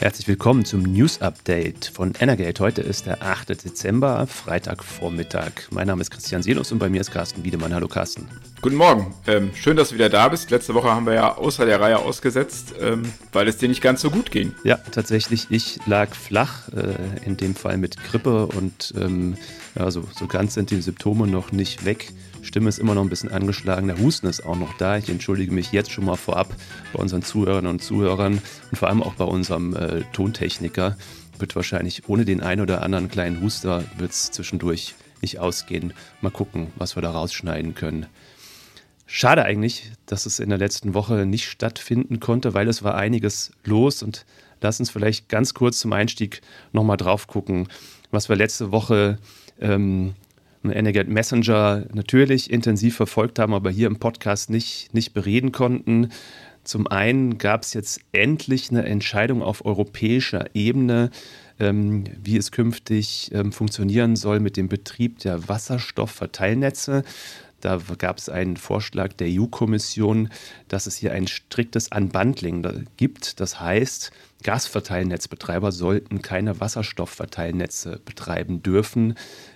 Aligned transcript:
Herzlich 0.00 0.28
willkommen 0.28 0.64
zum 0.64 0.84
News 0.84 1.20
Update 1.22 1.86
von 1.86 2.12
Energate. 2.20 2.62
Heute 2.62 2.82
ist 2.82 3.06
der 3.06 3.20
8. 3.20 3.48
Dezember, 3.48 4.28
Freitagvormittag. 4.28 5.50
Mein 5.72 5.88
Name 5.88 6.02
ist 6.02 6.12
Christian 6.12 6.40
Sielus 6.40 6.70
und 6.70 6.78
bei 6.78 6.88
mir 6.88 7.00
ist 7.00 7.10
Carsten 7.10 7.42
Wiedemann. 7.42 7.74
Hallo 7.74 7.88
Carsten. 7.88 8.28
Guten 8.60 8.76
Morgen. 8.76 9.12
Ähm, 9.26 9.50
schön, 9.56 9.76
dass 9.76 9.88
du 9.88 9.96
wieder 9.96 10.08
da 10.08 10.28
bist. 10.28 10.52
Letzte 10.52 10.74
Woche 10.74 10.88
haben 10.88 11.04
wir 11.04 11.14
ja 11.14 11.36
außer 11.36 11.66
der 11.66 11.80
Reihe 11.80 11.98
ausgesetzt, 11.98 12.74
ähm, 12.80 13.12
weil 13.32 13.48
es 13.48 13.56
dir 13.56 13.68
nicht 13.68 13.82
ganz 13.82 14.00
so 14.00 14.12
gut 14.12 14.30
ging. 14.30 14.54
Ja, 14.62 14.76
tatsächlich. 14.92 15.48
Ich 15.50 15.80
lag 15.86 16.14
flach, 16.14 16.68
äh, 16.68 17.26
in 17.26 17.36
dem 17.36 17.56
Fall 17.56 17.76
mit 17.76 17.96
Grippe 18.04 18.46
und 18.46 18.94
ähm, 18.96 19.36
ja, 19.76 19.90
so, 19.90 20.06
so 20.16 20.28
ganz 20.28 20.54
sind 20.54 20.70
die 20.70 20.80
Symptome 20.80 21.26
noch 21.26 21.50
nicht 21.50 21.84
weg. 21.84 22.12
Stimme 22.48 22.70
ist 22.70 22.78
immer 22.78 22.94
noch 22.94 23.02
ein 23.02 23.10
bisschen 23.10 23.30
angeschlagen, 23.30 23.88
der 23.88 23.98
Husten 23.98 24.26
ist 24.26 24.40
auch 24.40 24.56
noch 24.56 24.74
da. 24.78 24.96
Ich 24.96 25.10
entschuldige 25.10 25.52
mich 25.52 25.70
jetzt 25.70 25.92
schon 25.92 26.06
mal 26.06 26.16
vorab 26.16 26.56
bei 26.94 26.98
unseren 26.98 27.22
Zuhörerinnen 27.22 27.70
und 27.70 27.82
Zuhörern 27.82 28.40
und 28.70 28.78
vor 28.78 28.88
allem 28.88 29.02
auch 29.02 29.14
bei 29.14 29.24
unserem 29.24 29.76
äh, 29.76 30.02
Tontechniker. 30.14 30.96
Wird 31.38 31.54
wahrscheinlich 31.54 32.08
ohne 32.08 32.24
den 32.24 32.42
einen 32.42 32.62
oder 32.62 32.82
anderen 32.82 33.10
kleinen 33.10 33.42
Huster 33.42 33.84
wird 33.98 34.12
es 34.12 34.30
zwischendurch 34.30 34.94
nicht 35.20 35.38
ausgehen. 35.38 35.92
Mal 36.22 36.30
gucken, 36.30 36.68
was 36.76 36.96
wir 36.96 37.02
da 37.02 37.10
rausschneiden 37.10 37.74
können. 37.74 38.06
Schade 39.04 39.44
eigentlich, 39.44 39.92
dass 40.06 40.24
es 40.24 40.38
in 40.38 40.48
der 40.48 40.58
letzten 40.58 40.94
Woche 40.94 41.26
nicht 41.26 41.48
stattfinden 41.50 42.18
konnte, 42.18 42.54
weil 42.54 42.66
es 42.66 42.82
war 42.82 42.94
einiges 42.94 43.52
los 43.64 44.02
und 44.02 44.24
lass 44.62 44.80
uns 44.80 44.88
vielleicht 44.88 45.28
ganz 45.28 45.52
kurz 45.52 45.80
zum 45.80 45.92
Einstieg 45.92 46.40
nochmal 46.72 46.96
drauf 46.96 47.26
gucken, 47.26 47.68
was 48.10 48.30
wir 48.30 48.36
letzte 48.36 48.72
Woche 48.72 49.18
ähm, 49.60 50.14
Energet 50.70 51.08
Messenger 51.08 51.86
natürlich 51.92 52.50
intensiv 52.50 52.96
verfolgt 52.96 53.38
haben, 53.38 53.54
aber 53.54 53.70
hier 53.70 53.86
im 53.86 53.98
Podcast 53.98 54.50
nicht, 54.50 54.92
nicht 54.94 55.14
bereden 55.14 55.52
konnten. 55.52 56.10
Zum 56.64 56.86
einen 56.86 57.38
gab 57.38 57.62
es 57.62 57.72
jetzt 57.72 58.00
endlich 58.12 58.70
eine 58.70 58.84
Entscheidung 58.84 59.42
auf 59.42 59.64
europäischer 59.64 60.54
Ebene, 60.54 61.10
ähm, 61.58 62.04
wie 62.22 62.36
es 62.36 62.52
künftig 62.52 63.30
ähm, 63.32 63.52
funktionieren 63.52 64.16
soll 64.16 64.38
mit 64.40 64.56
dem 64.56 64.68
Betrieb 64.68 65.18
der 65.20 65.48
Wasserstoffverteilnetze. 65.48 67.04
Da 67.60 67.80
gab 67.98 68.18
es 68.18 68.28
einen 68.28 68.56
Vorschlag 68.56 69.14
der 69.14 69.28
EU-Kommission, 69.30 70.28
dass 70.68 70.86
es 70.86 70.96
hier 70.96 71.12
ein 71.12 71.26
striktes 71.26 71.88
Unbundling 71.88 72.86
gibt. 72.96 73.40
Das 73.40 73.60
heißt, 73.60 74.12
Gasverteilnetzbetreiber 74.44 75.72
sollten 75.72 76.22
keine 76.22 76.60
Wasserstoffverteilnetze 76.60 78.00
betreiben 78.04 78.62
dürfen. 78.62 79.14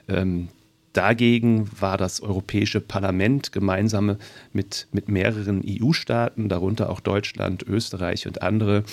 Ähm, 0.08 0.48
Dagegen 0.92 1.70
war 1.80 1.96
das 1.96 2.20
Europäische 2.20 2.80
Parlament 2.80 3.52
gemeinsam 3.52 4.16
mit, 4.52 4.88
mit 4.92 5.08
mehreren 5.08 5.62
EU-Staaten, 5.66 6.48
darunter 6.48 6.90
auch 6.90 7.00
Deutschland, 7.00 7.62
Österreich 7.62 8.26
und 8.26 8.42
andere. 8.42 8.84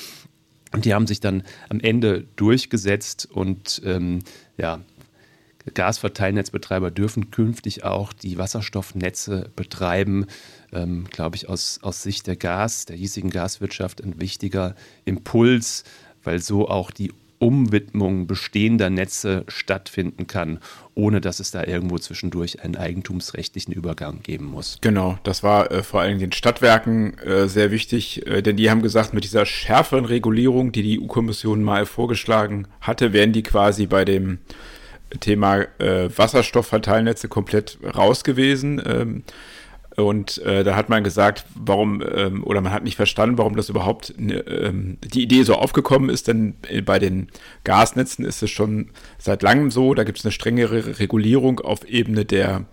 Und 0.72 0.86
die 0.86 0.94
haben 0.94 1.08
sich 1.08 1.20
dann 1.20 1.44
am 1.68 1.80
Ende 1.80 2.26
durchgesetzt 2.36 3.28
und 3.30 3.82
ähm, 3.84 4.20
ja, 4.58 4.80
Gasverteilnetzbetreiber 5.74 6.90
dürfen 6.90 7.32
künftig 7.32 7.84
auch 7.84 8.14
die 8.14 8.38
Wasserstoffnetze 8.38 9.52
betreiben. 9.56 10.26
Ähm, 10.72 11.06
Glaube 11.12 11.36
ich, 11.36 11.50
aus, 11.50 11.80
aus 11.82 12.04
Sicht 12.04 12.28
der 12.28 12.36
Gas, 12.36 12.86
der 12.86 12.96
hiesigen 12.96 13.30
Gaswirtschaft 13.30 14.02
ein 14.04 14.20
wichtiger 14.20 14.76
Impuls, 15.06 15.84
weil 16.24 16.40
so 16.40 16.68
auch 16.70 16.92
die 16.92 17.12
Umwidmung 17.40 18.28
bestehender 18.28 18.90
Netze 18.90 19.46
stattfinden 19.48 20.28
kann, 20.28 20.60
ohne 20.94 21.22
dass 21.22 21.40
es 21.40 21.52
da 21.52 21.64
irgendwo 21.64 21.98
zwischendurch 21.98 22.62
einen 22.64 22.76
eigentumsrechtlichen 22.76 23.74
Übergang 23.74 24.22
geben 24.22 24.46
muss. 24.46 24.78
Genau, 24.82 25.18
das 25.24 25.42
war 25.42 25.72
äh, 25.72 25.82
vor 25.82 26.02
allem 26.02 26.20
den 26.20 26.34
Stadtwerken 26.34 27.18
äh, 27.20 27.48
sehr 27.48 27.72
wichtig, 27.72 28.28
äh, 28.28 28.42
denn 28.42 28.58
die 28.58 28.70
haben 28.70 28.82
gesagt, 28.82 29.14
mit 29.14 29.24
dieser 29.24 29.46
schärferen 29.46 30.06
Regulierung, 30.06 30.72
die 30.74 30.84
die 30.84 31.02
EU-Kommission 31.02 31.64
mal 31.64 31.86
vorgeschlagen 31.86 32.68
hatte, 32.82 33.14
werden 33.14 33.32
die 33.32 33.44
quasi 33.44 33.88
bei 33.88 34.04
dem 34.04 34.40
Thema 35.20 35.62
äh, 35.80 36.10
Wasserstoffverteilnetze 36.16 37.30
komplett 37.30 37.80
raus 37.96 38.24
gewesen. 38.24 38.82
Ähm, 38.86 39.24
und 40.00 40.40
äh, 40.40 40.64
da 40.64 40.76
hat 40.76 40.90
man 40.90 41.04
gesagt, 41.04 41.46
warum, 41.56 42.04
ähm, 42.16 42.44
oder 42.44 42.62
man 42.62 42.72
hat 42.72 42.84
nicht 42.84 42.96
verstanden, 42.96 43.38
warum 43.38 43.56
das 43.56 43.70
überhaupt 43.70 44.14
ne, 44.18 44.40
ähm, 44.40 44.98
die 45.04 45.24
Idee 45.24 45.44
so 45.44 45.56
aufgekommen 45.56 46.10
ist, 46.10 46.28
denn 46.28 46.56
äh, 46.68 46.82
bei 46.82 47.00
den 47.00 47.28
Gasnetzen 47.64 48.26
ist 48.26 48.42
es 48.42 48.50
schon 48.50 48.92
seit 49.18 49.44
langem 49.44 49.72
so, 49.72 49.94
da 49.94 50.04
gibt 50.04 50.20
es 50.20 50.26
eine 50.26 50.32
strengere 50.32 51.00
Regulierung 51.00 51.60
auf 51.60 51.88
Ebene 51.88 52.26
der 52.26 52.66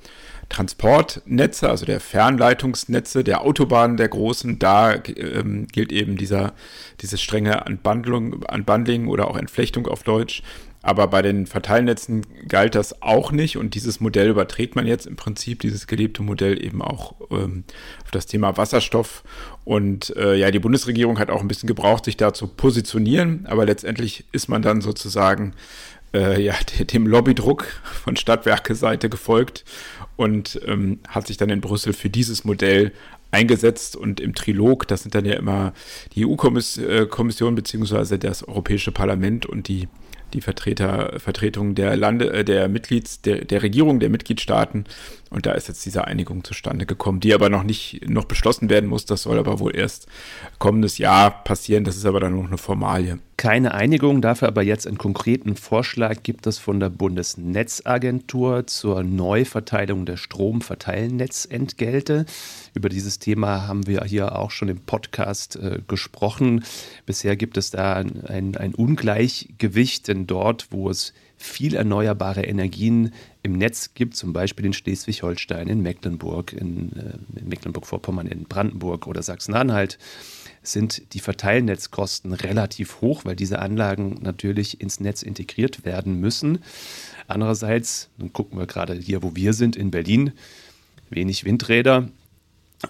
Transportnetze, 0.49 1.69
also 1.69 1.87
der 1.87 1.99
Fernleitungsnetze, 1.99 3.25
der 3.25 3.43
Autobahnen 3.43 3.97
der 3.97 4.09
großen, 4.09 4.59
da 4.59 4.95
ähm, 4.95 5.67
gilt 5.67 5.93
eben 5.93 6.17
dieser, 6.17 6.55
dieses 7.01 7.21
strenge 7.21 7.65
Unbundling, 7.65 8.45
Unbundling 8.45 9.09
oder 9.09 9.29
auch 9.29 9.37
Entflechtung 9.37 9.89
auf 9.89 10.05
Deutsch. 10.05 10.43
Aber 10.87 11.09
bei 11.09 11.21
den 11.21 11.47
Verteilnetzen 11.47 12.25
galt 12.47 12.77
das 12.77 13.03
auch 13.03 13.33
nicht. 13.33 13.57
Und 13.57 13.75
dieses 13.75 13.99
Modell 13.99 14.29
überträgt 14.29 14.77
man 14.77 14.87
jetzt 14.87 15.05
im 15.09 15.17
Prinzip, 15.17 15.59
dieses 15.59 15.89
gelebte 15.89 16.23
Modell 16.23 16.65
eben 16.65 16.81
auch 16.81 17.17
ähm, 17.33 17.65
auf 18.05 18.13
das 18.13 18.27
Thema 18.27 18.57
Wasserstoff. 18.57 19.25
Und 19.65 20.15
äh, 20.15 20.37
ja, 20.37 20.53
die 20.53 20.61
Bundesregierung 20.61 21.19
hat 21.19 21.29
auch 21.29 21.41
ein 21.41 21.49
bisschen 21.49 21.67
gebraucht, 21.67 22.05
sich 22.05 22.17
da 22.17 22.33
zu 22.33 22.47
positionieren, 22.47 23.47
aber 23.49 23.67
letztendlich 23.67 24.27
ist 24.31 24.47
man 24.47 24.63
dann 24.63 24.81
sozusagen 24.81 25.55
äh, 26.15 26.41
ja, 26.41 26.55
dem 26.79 27.09
Lobbydruck 27.09 27.65
von 28.05 28.15
Stadtwerke-Seite 28.15 29.09
gefolgt 29.09 29.65
und 30.15 30.61
ähm, 30.67 31.01
hat 31.09 31.27
sich 31.27 31.37
dann 31.37 31.51
in 31.51 31.61
Brüssel 31.61 31.95
für 31.95 32.11
dieses 32.11 32.45
Modell 32.45 32.93
eingesetzt. 33.33 33.97
Und 33.97 34.21
im 34.21 34.37
Trilog, 34.37 34.87
das 34.87 35.03
sind 35.03 35.17
dann 35.17 35.25
ja 35.25 35.35
immer 35.35 35.73
die 36.15 36.25
EU-Kommission 36.25 37.55
äh, 37.55 37.57
beziehungsweise 37.57 38.21
das 38.21 38.47
Europäische 38.47 38.93
Parlament 38.93 39.47
und 39.47 39.67
die 39.67 39.89
die 40.33 40.41
Vertreter, 40.41 41.19
Vertretung 41.19 41.75
der 41.75 41.97
Lande, 41.97 42.33
äh, 42.33 42.45
der 42.45 42.69
Mitglieds, 42.69 43.23
der, 43.23 43.45
der 43.45 43.63
Regierung 43.63 44.01
der 44.01 44.11
Mitgliedstaaten. 44.11 44.85
Und 45.31 45.47
da 45.47 45.53
ist 45.53 45.69
jetzt 45.69 45.85
diese 45.85 46.05
Einigung 46.07 46.45
zustande 46.45 46.87
gekommen, 46.87 47.21
die 47.21 47.35
aber 47.35 47.49
noch 47.49 47.63
nicht 47.63 48.09
noch 48.09 48.25
beschlossen 48.25 48.71
werden 48.71 48.89
muss. 48.89 49.07
Das 49.07 49.23
soll 49.23 49.39
aber 49.39 49.59
wohl 49.59 49.75
erst 49.75 50.07
kommendes 50.59 50.99
Jahr 50.99 51.43
passieren. 51.45 51.85
Das 51.85 51.97
ist 51.97 52.07
aber 52.07 52.21
dann 52.21 52.37
noch 52.37 52.47
eine 52.47 52.59
Formalie. 52.59 53.19
Keine 53.39 53.75
Einigung, 53.75 54.23
dafür 54.23 54.49
aber 54.49 54.63
jetzt 54.63 54.87
einen 54.87 54.97
konkreten 54.97 55.57
Vorschlag 55.57 56.23
gibt 56.23 56.47
es 56.47 56.57
von 56.57 56.81
der 56.81 56.89
Bundesnetzagentur 56.89 58.67
zur 58.67 59.03
Neuverteilung 59.03 60.07
der 60.07 60.17
Stromverteilnetzentgelte. 60.17 62.25
Über 62.73 62.89
dieses 62.89 63.19
Thema 63.19 63.69
haben 63.69 63.87
wir 63.87 64.05
hier 64.05 64.37
auch 64.37 64.51
schon 64.51 64.71
im 64.71 64.81
Podcast 64.81 65.57
äh, 65.57 65.81
gesprochen. 65.87 66.65
Bisher 67.05 67.37
gibt 67.37 67.59
es 67.59 67.71
da 67.71 67.97
ein, 67.97 68.57
ein 68.57 68.75
Ungleichgewicht, 68.75 70.09
denn 70.09 70.27
dort, 70.27 70.69
wo 70.71 70.89
es 70.89 71.13
viel 71.37 71.75
erneuerbare 71.75 72.43
Energien 72.43 73.13
im 73.43 73.53
Netz 73.53 73.93
gibt, 73.93 74.17
zum 74.17 74.33
Beispiel 74.33 74.65
in 74.65 74.73
Schleswig-Holstein, 74.73 75.69
in 75.69 75.83
Mecklenburg, 75.83 76.55
in, 76.55 76.97
äh, 76.97 77.19
in 77.39 77.49
Mecklenburg-Vorpommern, 77.49 78.29
in 78.29 78.45
Brandenburg 78.45 79.07
oder 79.07 79.23
Sachsen-Anhalt, 79.23 79.99
sind 80.67 81.15
die 81.15 81.21
Verteilnetzkosten 81.21 82.33
relativ 82.33 83.01
hoch, 83.01 83.25
weil 83.25 83.37
diese 83.37 83.59
Anlagen 83.59 84.19
natürlich 84.21 84.81
ins 84.81 85.01
Netz 85.01 85.23
integriert 85.23 85.85
werden 85.85 86.21
müssen. 86.21 86.59
Andererseits, 87.29 88.09
dann 88.19 88.33
gucken 88.33 88.59
wir 88.59 88.67
gerade 88.67 88.95
hier, 88.95 89.23
wo 89.23 89.35
wir 89.35 89.53
sind, 89.53 89.77
in 89.77 89.91
Berlin, 89.91 90.33
wenig 91.11 91.45
Windräder, 91.45 92.09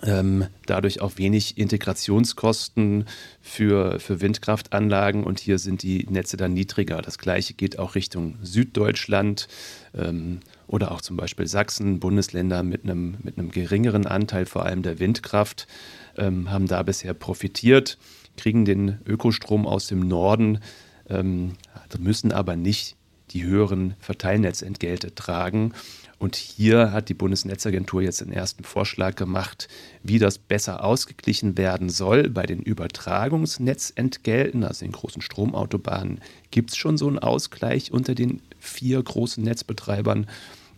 ähm, 0.03 0.47
dadurch 0.67 1.01
auch 1.01 1.17
wenig 1.17 1.59
Integrationskosten 1.59 3.07
für, 3.41 4.01
für 4.01 4.21
Windkraftanlagen 4.21 5.23
und 5.23 5.39
hier 5.39 5.59
sind 5.59 5.83
die 5.83 6.07
Netze 6.11 6.37
dann 6.37 6.55
niedriger. 6.55 7.01
Das 7.03 7.19
gleiche 7.19 7.55
geht 7.55 7.79
auch 7.79 7.95
Richtung 7.95 8.37
Süddeutschland 8.43 9.47
ähm, 9.95 10.41
oder 10.67 10.91
auch 10.91 11.01
zum 11.01 11.17
Beispiel 11.17 11.47
Sachsen, 11.47 12.01
Bundesländer 12.01 12.63
mit 12.63 12.85
einem, 12.85 13.17
mit 13.23 13.39
einem 13.39 13.51
geringeren 13.51 14.07
Anteil 14.07 14.47
vor 14.47 14.65
allem 14.65 14.83
der 14.83 14.99
Windkraft 14.99 15.69
ähm, 16.17 16.51
haben 16.51 16.67
da 16.67 16.83
bisher 16.83 17.15
profitiert, 17.15 17.99
kriegen 18.37 18.65
den 18.65 18.99
Ökostrom 19.07 19.67
aus 19.67 19.87
dem 19.87 20.01
Norden, 20.01 20.61
ähm, 21.09 21.53
müssen 21.99 22.33
aber 22.33 22.57
nicht 22.57 22.97
die 23.31 23.45
höheren 23.45 23.95
Verteilnetzentgelte 23.99 25.15
tragen. 25.15 25.73
Und 26.19 26.37
hier 26.37 26.93
hat 26.93 27.11
die 27.11 27.15
Bundesnetzagentur 27.15 28.01
jetzt 28.01 28.23
den 28.23 28.33
ersten 28.33 28.65
Vorschlag 28.65 29.17
gemacht, 29.17 29.69
wie 30.03 30.19
das 30.19 30.39
besser 30.39 30.83
ausgeglichen 30.83 31.59
werden 31.59 31.91
soll. 31.91 32.31
Bei 32.31 32.47
den 32.47 32.63
Übertragungsnetzentgelten, 32.63 34.65
also 34.65 34.87
den 34.87 34.93
großen 34.93 35.21
Stromautobahnen, 35.21 36.23
gibt 36.51 36.71
es 36.71 36.77
schon 36.77 36.97
so 36.97 37.07
einen 37.07 37.19
Ausgleich 37.19 37.93
unter 37.93 38.15
den 38.15 38.41
vier 38.59 39.03
großen 39.03 39.45
Netzbetreibern. 39.45 40.27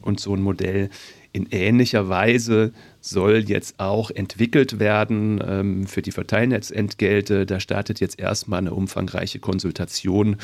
Und 0.00 0.20
so 0.20 0.32
ein 0.34 0.42
Modell 0.42 0.90
in 1.38 1.46
ähnlicher 1.52 2.08
Weise 2.08 2.72
soll 3.00 3.44
jetzt 3.46 3.78
auch 3.78 4.10
entwickelt 4.10 4.80
werden 4.80 5.40
ähm, 5.46 5.86
für 5.86 6.02
die 6.02 6.10
Verteilnetzentgelte. 6.10 7.46
Da 7.46 7.60
startet 7.60 8.00
jetzt 8.00 8.18
erstmal 8.18 8.58
eine 8.58 8.74
umfangreiche 8.74 9.38
Konsultation 9.38 10.36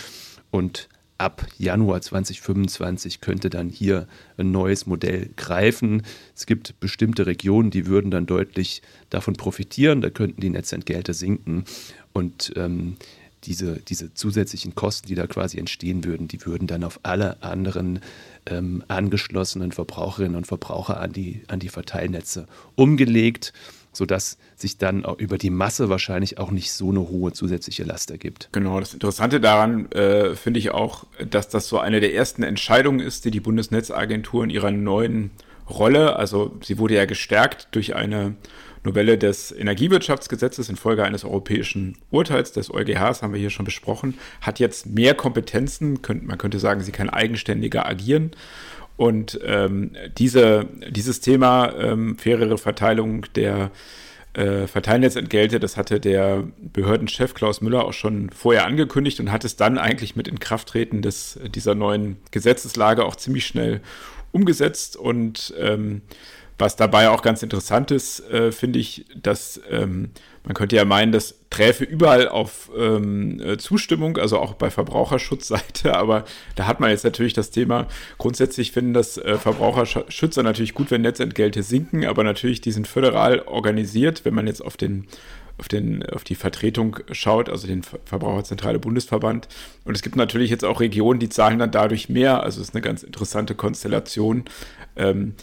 und 0.53 0.89
ab 1.19 1.47
Januar 1.59 2.01
2025 2.01 3.21
könnte 3.21 3.51
dann 3.51 3.71
hier 3.71 4.07
ein 4.37 4.53
neues 4.53 4.87
Modell 4.87 5.31
greifen. 5.37 6.03
Es 6.37 6.47
gibt 6.47 6.79
bestimmte 6.79 7.27
Regionen, 7.27 7.71
die 7.71 7.87
würden 7.87 8.13
dann 8.13 8.27
deutlich 8.27 8.81
davon 9.11 9.35
profitieren, 9.35 10.01
da 10.01 10.11
könnten 10.11 10.41
die 10.41 10.51
Netzentgelte 10.51 11.13
sinken 11.13 11.65
und 12.13 12.53
ähm, 12.55 12.97
diese, 13.47 13.81
diese 13.81 14.15
zusätzlichen 14.15 14.75
Kosten, 14.75 15.09
die 15.09 15.15
da 15.15 15.27
quasi 15.27 15.59
entstehen 15.59 16.05
würden, 16.05 16.29
die 16.29 16.45
würden 16.45 16.67
dann 16.67 16.85
auf 16.85 17.01
alle 17.03 17.43
anderen 17.43 18.01
ähm, 18.47 18.83
angeschlossenen 18.89 19.73
Verbraucherinnen 19.73 20.37
und 20.37 20.47
Verbraucher 20.47 21.01
an 21.01 21.13
die, 21.13 21.43
an 21.49 21.61
die 21.61 21.69
Verteilnetze 21.69 22.47
umgelegt 22.75 23.53
sodass 23.97 24.39
sich 24.57 24.79
dann 24.79 25.05
über 25.19 25.39
die 25.39 25.51
Masse 25.51 25.89
wahrscheinlich 25.89 26.39
auch 26.39 26.51
nicht 26.51 26.73
so 26.73 26.91
eine 26.91 27.09
hohe 27.09 27.33
zusätzliche 27.33 27.85
Last 27.85 28.11
ergibt. 28.11 28.49
Genau, 28.53 28.81
das 28.81 28.93
Interessante 28.93 29.41
daran 29.41 29.91
äh, 29.93 30.35
finde 30.35 30.59
ich 30.59 30.71
auch, 30.71 31.07
dass 31.31 31.49
das 31.49 31.69
so 31.69 31.79
eine 31.79 32.01
der 32.01 32.15
ersten 32.15 32.43
Entscheidungen 32.43 33.01
ist, 33.01 33.25
die 33.25 33.31
die 33.31 33.41
Bundesnetzagentur 33.41 34.45
in 34.45 34.51
ihrer 34.51 34.71
neuen 34.71 35.31
Rolle, 35.69 36.17
also 36.17 36.55
sie 36.63 36.79
wurde 36.79 36.95
ja 36.95 37.07
gestärkt 37.07 37.69
durch 37.71 37.95
eine 37.95 38.35
Novelle 38.85 39.19
des 39.19 39.51
Energiewirtschaftsgesetzes 39.53 40.69
infolge 40.69 41.05
eines 41.05 41.25
europäischen 41.25 41.97
Urteils 42.11 42.53
des 42.53 42.73
EuGHs, 42.73 43.23
haben 43.23 43.33
wir 43.33 43.41
hier 43.41 43.51
schon 43.51 43.65
besprochen, 43.65 44.19
hat 44.41 44.61
jetzt 44.61 44.87
mehr 44.87 45.15
Kompetenzen, 45.15 45.99
man 46.23 46.39
könnte 46.39 46.59
sagen, 46.59 46.81
sie 46.81 46.93
kann 46.93 47.11
eigenständiger 47.11 47.87
agieren 47.87 48.33
und 48.97 49.41
ähm, 49.45 49.93
diese, 50.19 50.67
dieses 50.89 51.21
Thema 51.21 51.73
ähm, 51.77 52.17
fairere 52.17 52.59
Verteilung 52.59 53.27
der 53.35 53.71
äh, 54.35 54.67
Verteilnetzentgelte, 54.67 55.59
das 55.59 55.77
hatte 55.77 56.01
der 56.01 56.45
Behördenchef 56.59 57.35
Klaus 57.35 57.61
Müller 57.61 57.85
auch 57.85 57.93
schon 57.93 58.31
vorher 58.31 58.67
angekündigt 58.67 59.21
und 59.21 59.33
hat 59.33 59.45
es 59.45 59.57
dann 59.57 59.79
eigentlich 59.79 60.17
mit 60.17 60.29
Inkrafttreten 60.29 61.03
des, 61.03 61.39
dieser 61.55 61.75
neuen 61.75 62.17
Gesetzeslage 62.31 63.05
auch 63.05 63.17
ziemlich 63.17 63.47
schnell 63.47 63.81
umgesetzt. 64.33 64.97
Und 64.97 65.55
ähm, 65.59 66.03
was 66.59 66.77
dabei 66.77 67.09
auch 67.09 67.23
ganz 67.23 67.43
interessant 67.43 67.91
ist, 67.91 68.21
äh, 68.31 68.53
finde 68.53 68.79
ich, 68.79 69.07
dass 69.21 69.61
ähm, 69.71 70.11
man 70.45 70.55
könnte 70.55 70.77
ja 70.77 70.85
meinen, 70.85 71.11
das 71.11 71.37
träfe 71.51 71.85
überall 71.85 72.29
auf 72.29 72.71
ähm, 72.77 73.41
äh, 73.41 73.57
Zustimmung, 73.57 74.19
also 74.19 74.39
auch 74.39 74.55
bei 74.55 74.71
Verbraucherschutzseite, 74.71 75.95
aber 75.97 76.25
da 76.55 76.67
hat 76.67 76.81
man 76.81 76.91
jetzt 76.91 77.05
natürlich 77.05 77.33
das 77.33 77.51
Thema, 77.51 77.89
grundsätzlich 78.19 78.73
finden 78.73 78.93
das 78.93 79.17
äh, 79.17 79.39
Verbraucherschützer 79.39 80.43
natürlich 80.43 80.75
gut, 80.75 80.91
wenn 80.91 81.03
Netzentgelte 81.03 81.63
sinken, 81.63 82.05
aber 82.05 82.25
natürlich, 82.25 82.61
die 82.61 82.73
sind 82.73 82.87
föderal 82.87 83.41
organisiert, 83.41 84.25
wenn 84.25 84.35
man 84.35 84.47
jetzt 84.47 84.65
auf 84.65 84.77
den 84.77 85.07
auf, 85.57 85.69
den, 85.69 86.05
auf 86.11 86.25
die 86.25 86.35
Vertretung 86.35 86.99
schaut, 87.13 87.49
also 87.49 87.69
den 87.69 87.83
Verbraucherzentrale 87.85 88.81
Bundesverband. 88.81 89.47
Und 89.85 89.95
es 89.95 90.03
gibt 90.03 90.17
natürlich 90.17 90.51
jetzt 90.51 90.65
auch 90.65 90.81
Regionen, 90.81 91.21
die 91.21 91.29
zahlen 91.29 91.61
dann 91.61 91.71
dadurch 91.71 92.09
mehr. 92.09 92.43
Also 92.43 92.61
es 92.61 92.71
ist 92.71 92.75
eine 92.75 92.83
ganz 92.83 93.05
interessante 93.05 93.55
Konstellation. 93.55 94.47
Ähm, 94.97 95.35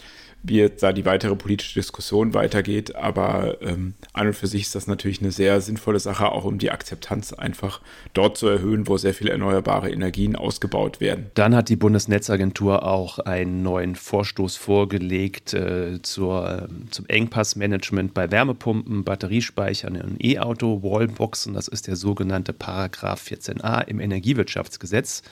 wie 0.42 0.56
jetzt 0.56 0.82
da 0.82 0.92
die 0.92 1.04
weitere 1.04 1.36
politische 1.36 1.74
Diskussion 1.74 2.34
weitergeht. 2.34 2.96
Aber 2.96 3.58
ähm, 3.62 3.94
an 4.12 4.26
und 4.26 4.34
für 4.34 4.46
sich 4.46 4.62
ist 4.62 4.74
das 4.74 4.86
natürlich 4.86 5.20
eine 5.20 5.30
sehr 5.30 5.60
sinnvolle 5.60 6.00
Sache, 6.00 6.30
auch 6.30 6.44
um 6.44 6.58
die 6.58 6.70
Akzeptanz 6.70 7.32
einfach 7.32 7.80
dort 8.12 8.36
zu 8.36 8.48
erhöhen, 8.48 8.88
wo 8.88 8.96
sehr 8.96 9.14
viele 9.14 9.30
erneuerbare 9.30 9.90
Energien 9.90 10.36
ausgebaut 10.36 11.00
werden. 11.00 11.30
Dann 11.34 11.54
hat 11.54 11.68
die 11.68 11.76
Bundesnetzagentur 11.76 12.84
auch 12.84 13.18
einen 13.20 13.62
neuen 13.62 13.94
Vorstoß 13.94 14.56
vorgelegt 14.56 15.54
äh, 15.54 16.02
zur, 16.02 16.68
äh, 16.68 16.90
zum 16.90 17.06
Engpassmanagement 17.06 18.14
bei 18.14 18.30
Wärmepumpen, 18.30 19.04
Batteriespeichern 19.04 20.00
und 20.00 20.24
E-Auto, 20.24 20.82
Wallboxen. 20.82 21.54
Das 21.54 21.68
ist 21.68 21.86
der 21.86 21.96
sogenannte 21.96 22.52
Paragraph 22.52 23.24
14a 23.26 23.86
im 23.86 24.00
Energiewirtschaftsgesetz 24.00 25.22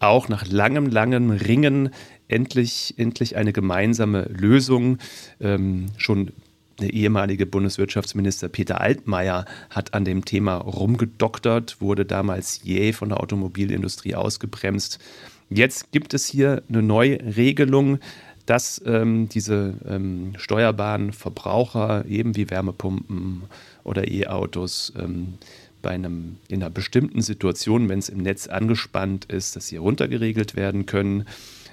auch 0.00 0.28
nach 0.28 0.46
langem, 0.46 0.86
langem 0.86 1.30
Ringen 1.30 1.90
endlich, 2.30 2.94
endlich 2.96 3.36
eine 3.36 3.52
gemeinsame 3.52 4.22
Lösung. 4.24 4.98
Ähm, 5.40 5.86
schon 5.96 6.32
der 6.80 6.92
ehemalige 6.94 7.46
Bundeswirtschaftsminister 7.46 8.48
Peter 8.48 8.80
Altmaier 8.80 9.44
hat 9.68 9.92
an 9.92 10.04
dem 10.04 10.24
Thema 10.24 10.56
rumgedoktert, 10.56 11.80
wurde 11.80 12.04
damals 12.06 12.60
jäh 12.64 12.92
von 12.92 13.10
der 13.10 13.20
Automobilindustrie 13.20 14.14
ausgebremst. 14.14 14.98
Jetzt 15.50 15.92
gibt 15.92 16.14
es 16.14 16.26
hier 16.26 16.62
eine 16.68 16.82
neue 16.82 17.18
Regelung, 17.36 17.98
dass 18.46 18.82
ähm, 18.86 19.28
diese 19.28 19.74
ähm, 19.86 20.32
steuerbaren 20.38 21.12
Verbraucher, 21.12 22.04
eben 22.06 22.36
wie 22.36 22.50
Wärmepumpen 22.50 23.42
oder 23.84 24.10
E-Autos, 24.10 24.92
ähm, 24.98 25.34
bei 25.82 25.90
einem, 25.90 26.36
in 26.48 26.62
einer 26.62 26.70
bestimmten 26.70 27.22
Situation, 27.22 27.88
wenn 27.88 27.98
es 27.98 28.08
im 28.08 28.18
Netz 28.18 28.46
angespannt 28.46 29.26
ist, 29.26 29.56
dass 29.56 29.68
sie 29.68 29.76
runtergeregelt 29.76 30.56
werden 30.56 30.86
können. 30.86 31.26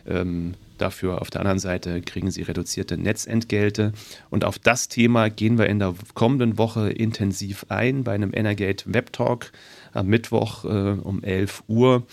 Ähm, 0.07 0.55
dafür 0.77 1.21
auf 1.21 1.29
der 1.29 1.41
anderen 1.41 1.59
Seite 1.59 2.01
kriegen 2.01 2.31
sie 2.31 2.43
reduzierte 2.43 2.97
Netzentgelte. 2.97 3.93
Und 4.29 4.45
auf 4.45 4.59
das 4.59 4.87
Thema 4.87 5.29
gehen 5.29 5.57
wir 5.57 5.67
in 5.67 5.79
der 5.79 5.95
kommenden 6.13 6.57
Woche 6.57 6.89
intensiv 6.89 7.65
ein 7.69 8.03
bei 8.03 8.13
einem 8.13 8.31
Energate 8.33 8.85
Web 8.93 9.11
Talk 9.13 9.51
am 9.93 10.07
Mittwoch 10.07 10.65
äh, 10.65 10.67
um 10.67 11.23
11 11.23 11.63
Uhr. 11.67 12.05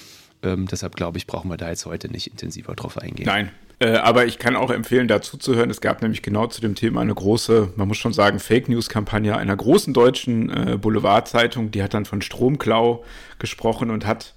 Ähm, 0.43 0.67
deshalb 0.70 0.96
glaube 0.96 1.19
ich, 1.19 1.26
brauchen 1.26 1.50
wir 1.50 1.56
da 1.56 1.70
jetzt 1.70 1.87
heute 1.87 2.11
nicht 2.11 2.26
intensiver 2.29 2.75
drauf 2.75 2.99
eingehen. 2.99 3.26
Nein, 3.26 3.50
äh, 3.81 3.97
aber 3.97 4.26
ich 4.26 4.38
kann 4.38 4.56
auch 4.56 4.70
empfehlen, 4.70 5.08
dazu 5.08 5.37
zu 5.37 5.55
hören. 5.55 5.70
Es 5.70 5.81
gab 5.81 6.02
nämlich 6.02 6.23
genau 6.23 6.47
zu 6.47 6.61
dem 6.61 6.75
Thema 6.75 7.00
eine 7.00 7.14
große, 7.14 7.73
man 7.76 7.88
muss 7.88 7.99
schon 7.99 8.12
sagen, 8.12 8.38
Fake 8.38 8.69
News-Kampagne 8.69 9.37
einer 9.37 9.56
großen 9.56 9.93
deutschen 9.93 10.50
äh, 10.50 10.79
Boulevardzeitung. 10.79 11.70
Die 11.70 11.82
hat 11.82 11.94
dann 11.94 12.05
von 12.05 12.23
Stromklau 12.23 13.05
gesprochen 13.38 13.90
und 13.90 14.06
hat, 14.06 14.35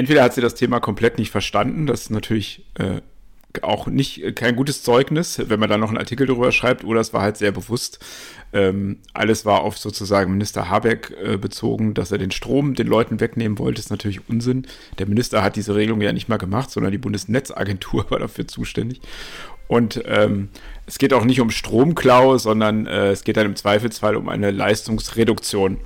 entweder 0.00 0.22
hat 0.22 0.32
sie 0.32 0.40
das 0.40 0.54
Thema 0.54 0.80
komplett 0.80 1.18
nicht 1.18 1.30
verstanden, 1.30 1.86
das 1.86 2.02
ist 2.02 2.10
natürlich 2.10 2.64
äh, 2.78 3.02
auch 3.60 3.86
nicht 3.86 4.24
äh, 4.24 4.32
kein 4.32 4.56
gutes 4.56 4.82
Zeugnis, 4.82 5.42
wenn 5.46 5.60
man 5.60 5.68
da 5.68 5.76
noch 5.76 5.88
einen 5.88 5.98
Artikel 5.98 6.26
darüber 6.26 6.52
schreibt, 6.52 6.84
oder 6.84 7.00
es 7.00 7.12
war 7.12 7.20
halt 7.20 7.36
sehr 7.36 7.52
bewusst. 7.52 7.98
Ähm, 8.54 9.00
alles 9.12 9.44
war 9.44 9.60
auf 9.60 9.76
sozusagen 9.76 10.32
Minister 10.32 10.70
Habeck 10.70 11.14
äh, 11.22 11.36
bezogen, 11.36 11.92
dass 11.92 12.12
er 12.12 12.16
den 12.18 12.30
Strom 12.30 12.74
den 12.74 12.86
Leuten 12.86 13.20
wegnehmen 13.20 13.58
wollte, 13.58 13.78
ist 13.78 13.90
natürlich 13.90 14.26
Unsinn. 14.26 14.66
Der 14.98 15.06
Minister 15.06 15.42
hat 15.42 15.56
diese 15.56 15.74
Regelung 15.74 16.00
ja 16.00 16.14
nicht 16.14 16.30
mal 16.30 16.38
gemacht, 16.38 16.70
sondern 16.70 16.92
die 16.92 16.98
Bundesnetzagentur 16.98 18.06
war 18.10 18.20
dafür 18.20 18.48
zuständig. 18.48 19.02
Und 19.68 20.02
ähm, 20.06 20.48
es 20.86 20.96
geht 20.96 21.12
auch 21.12 21.26
nicht 21.26 21.42
um 21.42 21.50
Stromklau, 21.50 22.38
sondern 22.38 22.86
äh, 22.86 23.10
es 23.10 23.22
geht 23.22 23.36
dann 23.36 23.46
im 23.46 23.54
Zweifelsfall 23.54 24.16
um 24.16 24.30
eine 24.30 24.50
Leistungsreduktion. 24.50 25.76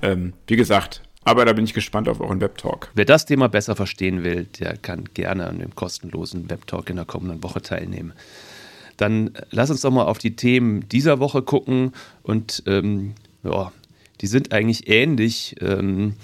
Ähm, 0.00 0.32
wie 0.46 0.56
gesagt, 0.56 1.02
aber 1.28 1.44
da 1.44 1.52
bin 1.52 1.64
ich 1.64 1.74
gespannt 1.74 2.08
auf 2.08 2.20
euren 2.20 2.40
Webtalk. 2.40 2.90
Wer 2.94 3.04
das 3.04 3.26
Thema 3.26 3.50
besser 3.50 3.76
verstehen 3.76 4.24
will, 4.24 4.46
der 4.58 4.78
kann 4.78 5.04
gerne 5.12 5.46
an 5.46 5.58
dem 5.58 5.74
kostenlosen 5.74 6.48
Webtalk 6.48 6.88
in 6.88 6.96
der 6.96 7.04
kommenden 7.04 7.42
Woche 7.42 7.60
teilnehmen. 7.60 8.14
Dann 8.96 9.32
lass 9.50 9.70
uns 9.70 9.82
doch 9.82 9.90
mal 9.90 10.06
auf 10.06 10.16
die 10.16 10.36
Themen 10.36 10.88
dieser 10.88 11.20
Woche 11.20 11.42
gucken. 11.42 11.92
Und 12.22 12.62
ähm, 12.66 13.12
ja, 13.44 13.72
die 14.22 14.26
sind 14.26 14.52
eigentlich 14.52 14.88
ähnlich 14.88 15.56
ähm, 15.60 16.14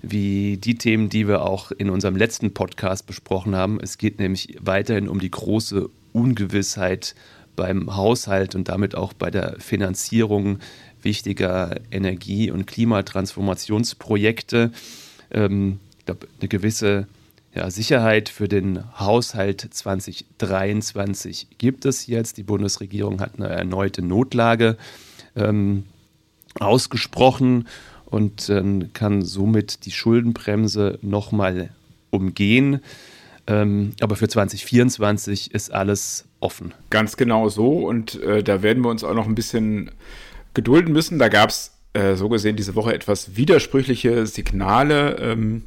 wie 0.00 0.58
die 0.58 0.76
Themen, 0.76 1.08
die 1.08 1.26
wir 1.26 1.42
auch 1.42 1.72
in 1.72 1.90
unserem 1.90 2.14
letzten 2.14 2.54
Podcast 2.54 3.08
besprochen 3.08 3.56
haben. 3.56 3.80
Es 3.80 3.98
geht 3.98 4.20
nämlich 4.20 4.56
weiterhin 4.60 5.08
um 5.08 5.18
die 5.18 5.30
große 5.30 5.90
Ungewissheit 6.12 7.16
beim 7.56 7.96
Haushalt 7.96 8.54
und 8.54 8.68
damit 8.68 8.94
auch 8.94 9.12
bei 9.12 9.30
der 9.30 9.56
Finanzierung 9.58 10.58
wichtiger 11.02 11.80
Energie- 11.90 12.50
und 12.50 12.66
Klimatransformationsprojekte. 12.66 14.70
Ähm, 15.30 15.80
ich 15.98 16.06
glaube, 16.06 16.28
eine 16.40 16.48
gewisse 16.48 17.06
ja, 17.54 17.70
Sicherheit 17.70 18.28
für 18.28 18.48
den 18.48 18.82
Haushalt 18.98 19.66
2023 19.70 21.48
gibt 21.58 21.84
es 21.84 22.06
jetzt. 22.06 22.38
Die 22.38 22.42
Bundesregierung 22.42 23.20
hat 23.20 23.36
eine 23.36 23.48
erneute 23.48 24.02
Notlage 24.02 24.76
ähm, 25.36 25.84
ausgesprochen 26.58 27.68
und 28.06 28.48
äh, 28.48 28.62
kann 28.92 29.22
somit 29.22 29.86
die 29.86 29.90
Schuldenbremse 29.90 30.98
nochmal 31.02 31.70
umgehen. 32.10 32.80
Ähm, 33.46 33.92
aber 34.00 34.16
für 34.16 34.28
2024 34.28 35.52
ist 35.52 35.72
alles 35.72 36.26
offen. 36.40 36.74
Ganz 36.90 37.16
genau 37.16 37.48
so. 37.48 37.86
Und 37.86 38.22
äh, 38.22 38.42
da 38.42 38.62
werden 38.62 38.82
wir 38.84 38.90
uns 38.90 39.04
auch 39.04 39.14
noch 39.14 39.26
ein 39.26 39.34
bisschen 39.34 39.90
gedulden 40.54 40.92
müssen. 40.92 41.18
Da 41.18 41.28
gab 41.28 41.50
es 41.50 41.72
äh, 41.92 42.14
so 42.14 42.28
gesehen 42.28 42.56
diese 42.56 42.74
Woche 42.74 42.94
etwas 42.94 43.36
widersprüchliche 43.36 44.26
Signale. 44.26 45.16
Ähm, 45.18 45.62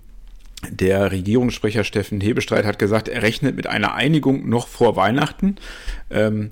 der 0.70 1.12
Regierungssprecher 1.12 1.84
Steffen 1.84 2.22
Hebestreit 2.22 2.66
hat 2.66 2.80
gesagt, 2.80 3.08
er 3.08 3.22
rechnet 3.22 3.56
mit 3.56 3.68
einer 3.68 3.94
Einigung 3.94 4.48
noch 4.50 4.68
vor 4.68 4.96
Weihnachten. 4.96 5.58
Ähm, 6.10 6.52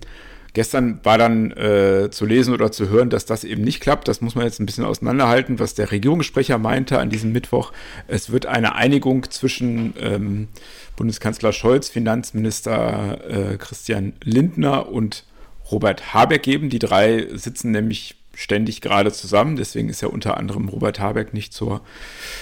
gestern 0.53 0.99
war 1.03 1.17
dann 1.17 1.51
äh, 1.51 2.09
zu 2.11 2.25
lesen 2.25 2.53
oder 2.53 2.71
zu 2.71 2.89
hören, 2.89 3.09
dass 3.09 3.25
das 3.25 3.43
eben 3.43 3.63
nicht 3.63 3.81
klappt. 3.81 4.07
Das 4.07 4.21
muss 4.21 4.35
man 4.35 4.45
jetzt 4.45 4.59
ein 4.59 4.65
bisschen 4.65 4.85
auseinanderhalten, 4.85 5.59
was 5.59 5.73
der 5.73 5.91
Regierungssprecher 5.91 6.57
meinte 6.57 6.99
an 6.99 7.09
diesem 7.09 7.31
Mittwoch. 7.31 7.71
Es 8.07 8.31
wird 8.31 8.45
eine 8.45 8.75
Einigung 8.75 9.29
zwischen 9.29 9.93
ähm, 9.99 10.47
Bundeskanzler 10.95 11.53
Scholz, 11.53 11.89
Finanzminister 11.89 13.19
äh, 13.53 13.57
Christian 13.57 14.13
Lindner 14.23 14.89
und 14.89 15.25
Robert 15.71 16.13
Habeck 16.13 16.43
geben. 16.43 16.69
Die 16.69 16.79
drei 16.79 17.27
sitzen 17.33 17.71
nämlich 17.71 18.15
ständig 18.35 18.81
gerade 18.81 19.11
zusammen. 19.11 19.55
Deswegen 19.55 19.89
ist 19.89 20.01
ja 20.01 20.07
unter 20.07 20.37
anderem 20.37 20.69
Robert 20.69 20.99
Habeck 20.99 21.33
nicht 21.33 21.53
zur 21.53 21.81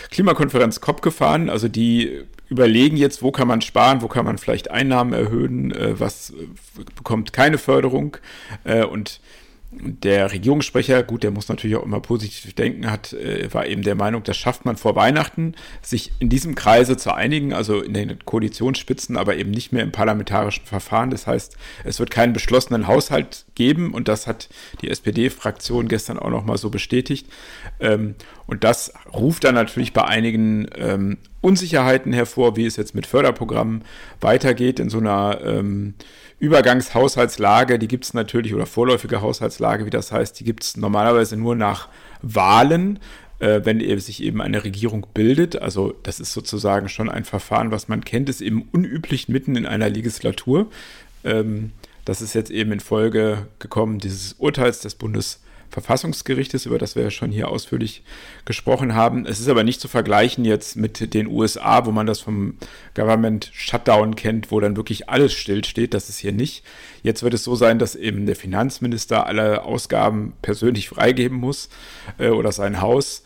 Klimakonferenz 0.10 0.82
COP 0.82 1.02
gefahren. 1.02 1.50
Also 1.50 1.68
die 1.68 2.24
überlegen 2.52 2.98
jetzt, 2.98 3.24
wo 3.24 3.32
kann 3.32 3.48
man 3.48 3.62
sparen, 3.62 4.02
wo 4.02 4.10
kann 4.10 4.26
man 4.26 4.38
vielleicht 4.38 4.70
Einnahmen 4.70 5.14
erhöhen, 5.14 5.72
äh, 5.72 5.98
was 5.98 6.32
äh, 6.32 6.48
bekommt 6.96 7.32
keine 7.32 7.58
Förderung. 7.58 8.18
Äh, 8.66 8.84
und 8.84 9.22
der 9.74 10.32
Regierungssprecher, 10.34 11.02
gut, 11.02 11.24
der 11.24 11.32
muss 11.32 11.48
natürlich 11.48 11.78
auch 11.78 11.86
immer 11.86 12.02
positiv 12.02 12.54
denken, 12.54 12.92
hat, 12.92 13.14
äh, 13.14 13.52
war 13.54 13.66
eben 13.66 13.84
der 13.84 13.96
Meinung, 13.96 14.22
das 14.24 14.36
schafft 14.36 14.66
man 14.66 14.76
vor 14.76 14.98
Weihnachten, 14.98 15.56
sich 15.82 16.12
in 16.20 16.28
diesem 16.28 16.56
Kreise 16.56 16.98
zu 16.98 17.14
einigen, 17.14 17.54
also 17.54 17.82
in 17.82 17.94
den 17.94 18.20
Koalitionsspitzen, 18.26 19.16
aber 19.16 19.38
eben 19.38 19.50
nicht 19.50 19.72
mehr 19.72 19.84
im 19.84 19.94
parlamentarischen 19.94 20.66
Verfahren. 20.66 21.10
Das 21.10 21.26
heißt, 21.26 21.56
es 21.86 22.00
wird 22.00 22.12
keinen 22.12 22.34
beschlossenen 22.34 22.88
Haushalt 22.88 23.46
geben 23.56 23.94
und 23.94 24.10
das 24.10 24.28
hat 24.28 24.50
die 24.82 24.90
SPD-Fraktion 24.90 25.88
gestern 25.88 26.20
auch 26.20 26.30
nochmal 26.30 26.58
so 26.58 26.70
bestätigt. 26.70 27.28
Ähm, 27.80 28.16
und 28.48 28.66
das 28.66 28.94
ruft 29.14 29.46
dann 29.46 29.56
natürlich 29.56 29.94
bei 29.94 30.04
einigen 30.04 30.68
ähm, 30.76 31.18
Unsicherheiten 31.40 32.12
hervor, 32.12 32.58
wie 32.58 32.66
es 32.66 32.76
jetzt 32.76 32.94
mit 32.94 33.08
Förderprogrammen 33.08 33.84
weitergeht 34.20 34.82
in 34.82 34.90
so 34.90 34.98
einer 34.98 35.40
ähm, 35.46 35.94
Übergangshaushaltslage, 36.42 37.78
die 37.78 37.88
gibt 37.88 38.04
es 38.04 38.16
natürlich, 38.16 38.56
oder 38.56 38.66
vorläufige 38.66 39.22
Haushaltslage, 39.22 39.86
wie 39.86 39.92
das 39.92 40.12
heißt, 40.12 40.40
die 40.40 40.44
gibt 40.44 40.64
es 40.64 40.76
normalerweise 40.76 41.38
nur 41.38 41.56
nach 41.56 41.88
Wahlen, 42.24 43.00
äh, 43.38 43.62
wenn 43.64 43.80
sich 44.00 44.24
eben 44.24 44.42
eine 44.42 44.64
Regierung 44.64 45.06
bildet. 45.14 45.62
Also 45.62 45.94
das 46.02 46.20
ist 46.20 46.34
sozusagen 46.34 46.90
schon 46.90 47.10
ein 47.10 47.26
Verfahren, 47.26 47.70
was 47.70 47.88
man 47.88 48.04
kennt, 48.04 48.28
ist 48.28 48.42
eben 48.42 48.68
unüblich 48.72 49.30
mitten 49.30 49.56
in 49.56 49.68
einer 49.68 49.90
Legislatur. 49.90 50.72
Ähm, 51.24 51.74
das 52.06 52.24
ist 52.24 52.34
jetzt 52.34 52.50
eben 52.50 52.72
in 52.72 52.80
Folge 52.80 53.46
gekommen 53.60 54.00
dieses 54.00 54.34
Urteils 54.34 54.80
des 54.80 54.96
Bundes 54.96 55.42
Verfassungsgerichtes, 55.72 56.66
über 56.66 56.78
das 56.78 56.96
wir 56.96 57.04
ja 57.04 57.10
schon 57.10 57.32
hier 57.32 57.50
ausführlich 57.50 58.04
gesprochen 58.46 58.94
haben. 58.94 59.26
Es 59.26 59.40
ist 59.40 59.48
aber 59.48 59.64
nicht 59.64 59.80
zu 59.80 59.88
vergleichen 59.88 60.44
jetzt 60.44 60.76
mit 60.76 61.14
den 61.14 61.28
USA, 61.28 61.86
wo 61.86 61.92
man 61.92 62.06
das 62.06 62.20
vom 62.20 62.58
Government 62.94 63.50
Shutdown 63.54 64.16
kennt, 64.16 64.52
wo 64.52 64.60
dann 64.60 64.76
wirklich 64.76 65.10
alles 65.10 65.34
stillsteht. 65.34 65.94
Das 65.94 66.10
ist 66.10 66.20
hier 66.20 66.34
nicht. 66.34 66.64
Jetzt 67.04 67.24
wird 67.24 67.34
es 67.34 67.46
so 67.46 67.56
sein, 67.56 67.80
dass 67.80 67.96
eben 67.96 68.26
der 68.26 68.36
Finanzminister 68.36 69.26
alle 69.26 69.64
Ausgaben 69.64 70.34
persönlich 70.42 70.90
freigeben 70.90 71.38
muss 71.38 71.70
äh, 72.18 72.30
oder 72.30 72.52
sein 72.52 72.82
Haus. 72.82 73.24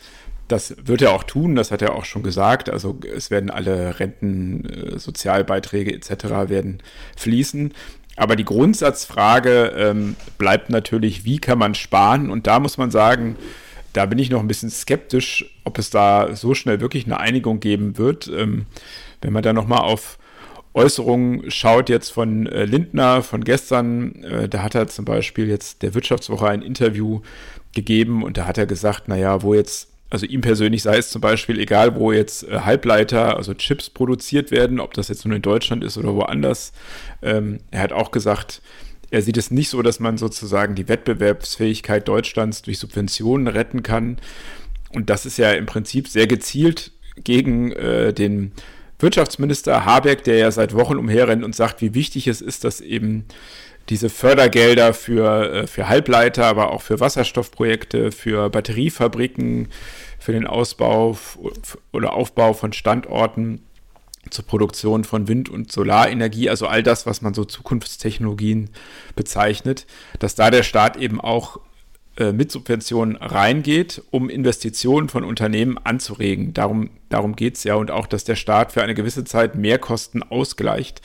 Das 0.48 0.76
wird 0.86 1.02
er 1.02 1.12
auch 1.12 1.24
tun, 1.24 1.56
das 1.56 1.72
hat 1.72 1.82
er 1.82 1.96
auch 1.96 2.06
schon 2.06 2.22
gesagt. 2.22 2.70
Also 2.70 3.00
es 3.16 3.32
werden 3.32 3.50
alle 3.50 4.00
Renten, 4.00 4.66
äh, 4.66 5.00
Sozialbeiträge 5.00 5.92
etc. 5.92 6.50
werden 6.50 6.84
fließen. 7.18 7.74
Aber 8.16 8.36
die 8.36 8.46
Grundsatzfrage 8.46 9.74
ähm, 9.76 10.16
bleibt 10.38 10.70
natürlich, 10.70 11.26
wie 11.26 11.40
kann 11.40 11.58
man 11.58 11.76
sparen? 11.76 12.30
Und 12.30 12.48
da 12.48 12.60
muss 12.60 12.78
man 12.78 12.92
sagen, 12.92 13.36
da 13.94 14.06
bin 14.06 14.20
ich 14.20 14.30
noch 14.30 14.40
ein 14.40 14.48
bisschen 14.48 14.70
skeptisch, 14.70 15.46
ob 15.64 15.78
es 15.78 15.90
da 15.90 16.36
so 16.36 16.54
schnell 16.54 16.80
wirklich 16.80 17.06
eine 17.06 17.20
Einigung 17.20 17.60
geben 17.60 17.98
wird. 17.98 18.28
Ähm, 18.28 18.66
wenn 19.22 19.34
man 19.34 19.44
da 19.44 19.54
nochmal 19.54 19.80
auf 19.80 20.18
Äußerungen 20.74 21.50
schaut 21.50 21.90
jetzt 21.90 22.10
von 22.10 22.48
äh, 22.48 22.66
Lindner 22.66 23.24
von 23.24 23.44
gestern, 23.44 24.24
äh, 24.24 24.50
da 24.50 24.62
hat 24.62 24.76
er 24.76 24.88
zum 24.88 25.06
Beispiel 25.06 25.48
jetzt 25.48 25.82
der 25.82 25.94
Wirtschaftswoche 25.94 26.50
ein 26.50 26.62
Interview 26.62 27.22
gegeben 27.74 28.24
und 28.24 28.38
da 28.38 28.46
hat 28.46 28.58
er 28.58 28.66
gesagt, 28.66 29.08
naja, 29.08 29.42
wo 29.42 29.54
jetzt 29.54 29.90
also 30.10 30.26
ihm 30.26 30.42
persönlich 30.42 30.84
sei 30.84 30.98
es 30.98 31.10
zum 31.10 31.22
Beispiel 31.22 31.60
egal, 31.60 31.96
wo 31.96 32.12
jetzt 32.12 32.48
äh, 32.48 32.60
Halbleiter, 32.60 33.38
also 33.38 33.54
Chips 33.54 33.90
produziert 33.90 34.52
werden, 34.52 34.80
ob 34.80 34.94
das 34.94 35.08
jetzt 35.08 35.26
nur 35.26 35.36
in 35.36 35.42
Deutschland 35.42 35.84
ist 35.84 35.98
oder 35.98 36.14
woanders. 36.14 36.74
Ähm, 37.22 37.60
er 37.72 37.82
hat 37.82 37.92
auch 37.92 38.12
gesagt, 38.12 38.62
er 39.12 39.22
sieht 39.22 39.38
es 39.38 39.52
nicht 39.52 39.70
so, 39.70 39.82
dass 39.82 40.00
man 40.00 40.18
sozusagen 40.18 40.76
die 40.76 40.88
Wettbewerbsfähigkeit 40.88 42.08
Deutschlands 42.08 42.62
durch 42.62 42.80
Subventionen 42.80 43.48
retten 43.48 43.84
kann. 43.84 44.18
Und 44.92 45.10
das 45.10 45.26
ist 45.26 45.38
ja 45.38 45.52
im 45.52 45.66
Prinzip 45.66 46.08
sehr 46.08 46.28
gezielt 46.28 46.92
gegen 47.24 47.72
äh, 47.72 48.14
den 48.14 48.52
Wirtschaftsminister 49.00 49.86
Habeck, 49.86 50.24
der 50.24 50.38
ja 50.38 50.52
seit 50.52 50.74
Wochen 50.74 50.98
umherrennt 50.98 51.44
und 51.44 51.56
sagt, 51.56 51.82
wie 51.82 51.94
wichtig 51.94 52.28
es 52.28 52.42
ist, 52.42 52.64
dass 52.64 52.82
eben 52.82 53.26
diese 53.90 54.10
Fördergelder 54.10 54.94
für, 54.94 55.54
äh, 55.54 55.68
für 55.68 55.88
Halbleiter, 55.88 56.46
aber 56.46 56.72
auch 56.72 56.82
für 56.82 57.00
Wasserstoffprojekte, 57.00 58.12
für 58.12 58.50
Batteriefabriken, 58.50 59.70
für 60.20 60.32
den 60.32 60.48
Ausbau 60.48 61.18
oder 61.92 62.14
Aufbau 62.14 62.54
von 62.54 62.74
Standorten 62.74 63.62
zur 64.32 64.46
Produktion 64.46 65.04
von 65.04 65.28
Wind- 65.28 65.50
und 65.50 65.72
Solarenergie, 65.72 66.50
also 66.50 66.66
all 66.66 66.82
das, 66.82 67.06
was 67.06 67.22
man 67.22 67.36
so 67.36 67.46
Zukunftstechnologien 67.46 68.72
bezeichnet, 69.16 69.86
dass 70.18 70.34
da 70.34 70.50
der 70.50 70.64
Staat 70.64 70.98
eben 70.98 71.22
auch 71.22 71.60
äh, 72.18 72.32
mit 72.32 72.52
Subventionen 72.52 73.18
reingeht, 73.18 74.02
um 74.10 74.30
Investitionen 74.30 75.10
von 75.10 75.24
Unternehmen 75.24 75.78
anzuregen. 75.78 76.54
Darum, 76.54 76.90
darum 77.10 77.36
geht 77.36 77.58
es 77.58 77.66
ja 77.66 77.76
und 77.76 77.92
auch, 77.92 78.08
dass 78.08 78.24
der 78.24 78.36
Staat 78.36 78.72
für 78.72 78.82
eine 78.82 78.96
gewisse 78.96 79.26
Zeit 79.26 79.56
Mehrkosten 79.56 80.24
ausgleicht 80.24 81.02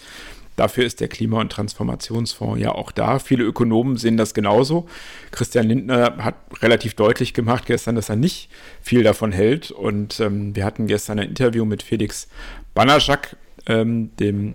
Dafür 0.61 0.85
ist 0.85 1.01
der 1.01 1.09
Klima- 1.09 1.41
und 1.41 1.51
Transformationsfonds 1.51 2.61
ja 2.61 2.73
auch 2.73 2.93
da. 2.93 3.19
Viele 3.19 3.45
Ökonomen 3.45 3.97
sehen 3.97 4.19
das 4.19 4.35
genauso. 4.35 4.87
Christian 5.31 5.67
Lindner 5.67 6.19
hat 6.19 6.35
relativ 6.61 6.93
deutlich 6.93 7.33
gemacht 7.33 7.65
gestern, 7.65 7.95
dass 7.95 8.11
er 8.11 8.17
nicht 8.17 8.51
viel 8.83 9.03
davon 9.03 9.33
hält. 9.33 9.71
Und 9.71 10.21
ähm, 10.21 10.55
wir 10.55 10.67
hatten 10.67 10.87
gestern 10.87 11.19
ein 11.19 11.31
Interview 11.31 11.65
mit 11.65 11.83
Felix 11.83 12.29
Banajak, 12.75 13.37
ähm, 13.69 14.15
dem 14.21 14.55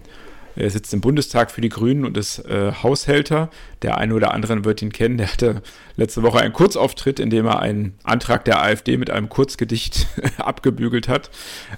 er 0.55 0.69
sitzt 0.69 0.93
im 0.93 1.01
Bundestag 1.01 1.51
für 1.51 1.61
die 1.61 1.69
Grünen 1.69 2.05
und 2.05 2.17
ist 2.17 2.39
äh, 2.45 2.71
Haushälter. 2.71 3.49
Der 3.81 3.97
eine 3.97 4.13
oder 4.13 4.33
andere 4.33 4.63
wird 4.63 4.81
ihn 4.81 4.91
kennen. 4.91 5.17
Der 5.17 5.31
hatte 5.31 5.61
letzte 5.95 6.23
Woche 6.23 6.39
einen 6.39 6.53
Kurzauftritt, 6.53 7.19
in 7.19 7.29
dem 7.29 7.45
er 7.45 7.59
einen 7.59 7.95
Antrag 8.03 8.45
der 8.45 8.61
AfD 8.61 8.97
mit 8.97 9.09
einem 9.09 9.29
Kurzgedicht 9.29 10.07
abgebügelt 10.37 11.07
hat. 11.07 11.29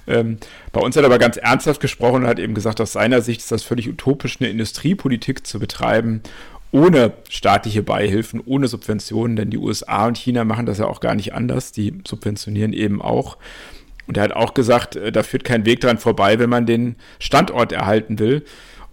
Ähm, 0.06 0.38
bei 0.72 0.80
uns 0.80 0.96
hat 0.96 1.02
er 1.02 1.06
aber 1.06 1.18
ganz 1.18 1.36
ernsthaft 1.36 1.80
gesprochen 1.80 2.22
und 2.22 2.28
hat 2.28 2.38
eben 2.38 2.54
gesagt, 2.54 2.80
aus 2.80 2.92
seiner 2.92 3.20
Sicht 3.20 3.40
ist 3.40 3.52
das 3.52 3.62
völlig 3.62 3.88
utopisch, 3.88 4.36
eine 4.40 4.50
Industriepolitik 4.50 5.46
zu 5.46 5.58
betreiben 5.58 6.22
ohne 6.70 7.14
staatliche 7.28 7.82
Beihilfen, 7.82 8.42
ohne 8.44 8.68
Subventionen, 8.68 9.36
denn 9.36 9.50
die 9.50 9.58
USA 9.58 10.06
und 10.06 10.18
China 10.18 10.44
machen 10.44 10.66
das 10.66 10.78
ja 10.78 10.86
auch 10.86 11.00
gar 11.00 11.14
nicht 11.14 11.32
anders. 11.32 11.72
Die 11.72 11.94
subventionieren 12.06 12.72
eben 12.72 13.00
auch. 13.00 13.38
Und 14.06 14.16
er 14.16 14.24
hat 14.24 14.32
auch 14.32 14.54
gesagt, 14.54 14.96
äh, 14.96 15.12
da 15.12 15.22
führt 15.22 15.44
kein 15.44 15.66
Weg 15.66 15.80
dran 15.80 15.98
vorbei, 15.98 16.38
wenn 16.38 16.50
man 16.50 16.66
den 16.66 16.96
Standort 17.18 17.72
erhalten 17.72 18.18
will. 18.18 18.44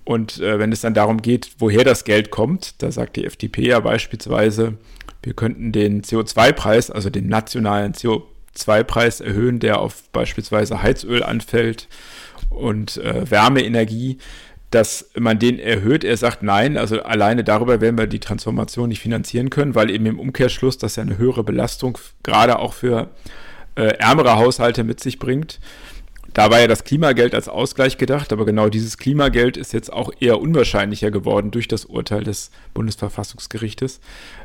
Und 0.05 0.39
äh, 0.39 0.59
wenn 0.59 0.71
es 0.71 0.81
dann 0.81 0.93
darum 0.93 1.21
geht, 1.21 1.49
woher 1.57 1.83
das 1.83 2.03
Geld 2.03 2.29
kommt, 2.29 2.81
da 2.81 2.91
sagt 2.91 3.15
die 3.15 3.25
FDP 3.25 3.69
ja 3.69 3.79
beispielsweise, 3.79 4.77
wir 5.23 5.33
könnten 5.33 5.71
den 5.71 6.03
CO2-Preis, 6.03 6.91
also 6.91 7.09
den 7.09 7.27
nationalen 7.27 7.93
CO2-Preis 7.93 9.19
erhöhen, 9.19 9.59
der 9.59 9.79
auf 9.79 10.03
beispielsweise 10.11 10.83
Heizöl 10.83 11.23
anfällt 11.23 11.87
und 12.51 12.97
äh, 12.97 13.29
Wärmeenergie, 13.29 14.19
dass 14.69 15.09
man 15.17 15.39
den 15.39 15.57
erhöht. 15.57 16.03
Er 16.03 16.17
sagt 16.17 16.43
nein, 16.43 16.77
also 16.77 17.01
alleine 17.01 17.43
darüber 17.43 17.81
werden 17.81 17.97
wir 17.97 18.07
die 18.07 18.19
Transformation 18.19 18.89
nicht 18.89 18.99
finanzieren 18.99 19.49
können, 19.49 19.73
weil 19.73 19.89
eben 19.89 20.05
im 20.05 20.19
Umkehrschluss 20.19 20.77
das 20.77 20.97
ja 20.97 21.03
eine 21.03 21.17
höhere 21.17 21.43
Belastung 21.43 21.97
gerade 22.21 22.59
auch 22.59 22.73
für 22.73 23.09
äh, 23.75 23.97
ärmere 23.97 24.35
Haushalte 24.35 24.83
mit 24.83 24.99
sich 24.99 25.17
bringt. 25.17 25.59
Da 26.35 26.51
war 26.51 26.59
ja 26.59 26.67
das 26.67 26.83
Klimageld 26.83 27.33
als 27.33 27.47
Ausgleich 27.47 27.97
gedacht, 27.97 28.33
aber 28.33 28.45
genau 28.45 28.67
dieses 28.67 28.97
Klimageld 28.97 29.55
ist 29.55 29.71
jetzt 29.71 29.91
auch 29.91 30.11
eher 30.19 30.41
unwahrscheinlicher 30.41 31.09
geworden 31.09 31.49
durch 31.49 31.69
das 31.69 31.85
Urteil 31.85 32.25
des 32.25 32.51
Bundesverfassungsgerichtes. 32.73 34.01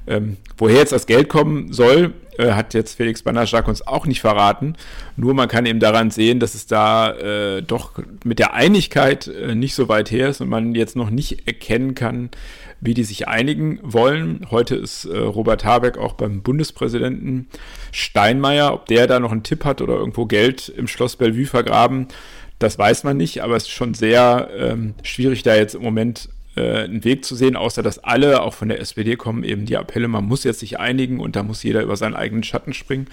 Ähm, 0.07 0.37
woher 0.57 0.77
jetzt 0.77 0.93
das 0.93 1.07
Geld 1.07 1.29
kommen 1.29 1.73
soll, 1.73 2.15
äh, 2.39 2.53
hat 2.53 2.75
jetzt 2.75 2.95
Felix 2.95 3.25
Banajak 3.25 3.67
uns 3.67 3.85
auch 3.85 4.07
nicht 4.07 4.21
verraten. 4.21 4.77
Nur 5.17 5.35
man 5.35 5.49
kann 5.49 5.67
eben 5.67 5.81
daran 5.81 6.13
sehen, 6.13 6.39
dass 6.39 6.55
es 6.55 6.69
da 6.69 7.11
äh, 7.11 7.61
doch 7.61 7.95
mit 8.23 8.39
der 8.39 8.55
Einigkeit 8.55 9.27
äh, 9.27 9.57
nicht 9.57 9.75
so 9.75 9.89
weit 9.89 10.13
her 10.13 10.29
ist 10.29 10.41
und 10.41 10.49
man 10.49 10.77
jetzt 10.77 10.95
noch 10.95 11.11
nicht 11.11 11.49
erkennen 11.49 11.97
kann, 11.97 12.31
wie 12.81 12.95
die 12.95 13.05
sich 13.05 13.29
einigen 13.29 13.79
wollen. 13.83 14.47
Heute 14.51 14.75
ist 14.75 15.05
äh, 15.05 15.17
Robert 15.19 15.65
Habeck 15.65 15.99
auch 15.99 16.15
beim 16.15 16.43
Bundespräsidenten 16.43 17.49
Steinmeier. 17.93 18.73
Ob 18.73 18.87
der 18.87 19.07
da 19.07 19.21
noch 19.21 19.33
einen 19.33 19.43
Tipp 19.43 19.65
hat 19.65 19.83
oder 19.83 19.95
irgendwo 19.95 20.27
Geld 20.27 20.69
im 20.69 20.89
Schloss 20.89 21.17
Bellevue 21.17 21.47
vergraben, 21.47 22.09
das 22.59 22.79
weiß 22.79 23.05
man 23.05 23.17
nicht, 23.17 23.43
aber 23.43 23.57
es 23.57 23.65
ist 23.65 23.71
schon 23.71 23.95
sehr 23.95 24.51
ähm, 24.57 24.95
schwierig, 25.03 25.43
da 25.43 25.55
jetzt 25.55 25.75
im 25.75 25.83
Moment 25.83 26.29
äh, 26.57 26.85
einen 26.85 27.05
Weg 27.05 27.25
zu 27.25 27.35
sehen, 27.35 27.57
außer 27.57 27.83
dass 27.83 27.99
alle, 27.99 28.43
auch 28.43 28.55
von 28.55 28.69
der 28.69 28.81
SPD 28.81 29.17
kommen, 29.17 29.45
eben 29.45 29.65
die 29.67 29.77
Appelle, 29.77 30.09
man 30.09 30.27
muss 30.27 30.45
jetzt 30.45 30.61
sich 30.61 30.79
einigen 30.79 31.21
und 31.21 31.37
da 31.37 31.43
muss 31.43 31.63
jeder 31.63 31.83
über 31.83 31.97
seinen 31.97 32.15
eigenen 32.15 32.43
Schatten 32.43 32.75
springen. 32.75 33.07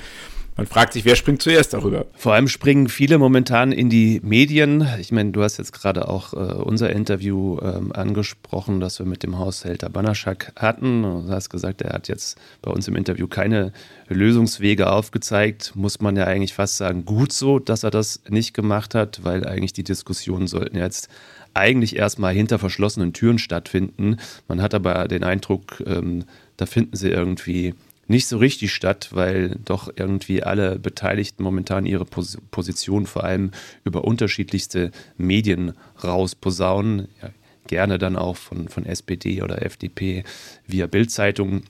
Man 0.58 0.66
fragt 0.66 0.94
sich, 0.94 1.06
wer 1.06 1.16
springt 1.16 1.44
zuerst 1.44 1.76
darüber? 1.76 2.08
Vor 2.16 2.34
allem 2.34 2.48
springen 2.48 2.90
viele 2.90 3.20
momentan 3.20 3.72
in 3.72 3.92
die 3.92 4.20
Medien. 4.24 4.88
Ich 5.00 5.12
meine, 5.12 5.32
du 5.32 5.44
hast 5.44 5.58
jetzt 5.58 5.72
gerade 5.72 6.10
auch 6.10 6.34
äh, 6.34 6.38
unser 6.38 6.90
Interview 6.90 7.60
ähm, 7.62 7.92
angesprochen, 7.92 8.80
das 8.80 8.98
wir 8.98 9.06
mit 9.06 9.22
dem 9.22 9.38
Haushälter 9.38 9.88
Banaschak 9.90 10.54
hatten. 10.56 11.04
Du 11.04 11.30
hast 11.30 11.52
gesagt, 11.52 11.84
er 11.84 11.94
hat 11.94 12.08
jetzt 12.08 12.40
bei 12.64 12.72
uns 12.72 12.88
im 12.88 12.96
Interview 12.96 13.28
keine 13.28 13.72
Lösungswege 14.08 14.90
aufgezeigt. 14.90 15.74
Muss 15.76 16.02
man 16.02 16.16
ja 16.16 16.24
eigentlich 16.24 16.56
fast 16.56 16.78
sagen, 16.78 17.06
gut 17.06 17.34
so, 17.34 17.60
dass 17.60 17.84
er 17.84 17.92
das 17.92 18.24
nicht 18.28 18.56
gemacht 18.56 18.96
hat, 18.96 19.24
weil 19.24 19.46
eigentlich 19.46 19.74
die 19.74 19.84
Diskussionen 19.84 20.48
sollten 20.48 20.78
jetzt 20.78 21.08
eigentlich 21.54 21.96
erstmal 21.96 22.34
hinter 22.34 22.58
verschlossenen 22.58 23.14
Türen 23.14 23.38
stattfinden. 23.38 24.18
Man 24.48 24.64
hat 24.64 24.74
aber 24.74 25.08
den 25.08 25.24
Eindruck, 25.24 25.84
ähm, 25.86 26.26
da 26.58 26.66
finden 26.66 26.96
sie 26.96 27.10
irgendwie 27.10 27.76
nicht 28.08 28.28
so 28.28 28.38
richtig 28.38 28.74
statt, 28.74 29.10
weil 29.12 29.58
doch 29.66 29.90
irgendwie 29.96 30.44
alle 30.44 30.80
Beteiligten 30.80 31.44
momentan 31.44 31.86
ihre 31.86 32.06
Pos 32.06 32.38
Position 32.52 33.06
vor 33.06 33.24
allem 33.24 33.52
über 33.84 34.04
unterschiedlichste 34.04 34.92
Medien 35.18 35.74
rausposaunen. 36.04 37.08
Ja, 37.22 37.30
gerne 37.68 37.98
dann 37.98 38.16
auch 38.16 38.38
von, 38.38 38.70
von 38.70 38.86
SPD 38.86 39.42
oder 39.42 39.62
FDP 39.62 40.24
via 40.66 40.88
Bildzeitung. 40.88 41.64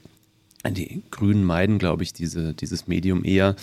Die 0.67 1.01
Grünen 1.11 1.43
meiden, 1.43 1.79
glaube 1.79 2.03
ich, 2.03 2.13
diese, 2.13 2.53
dieses 2.53 2.87
Medium 2.87 3.23
eher. 3.23 3.55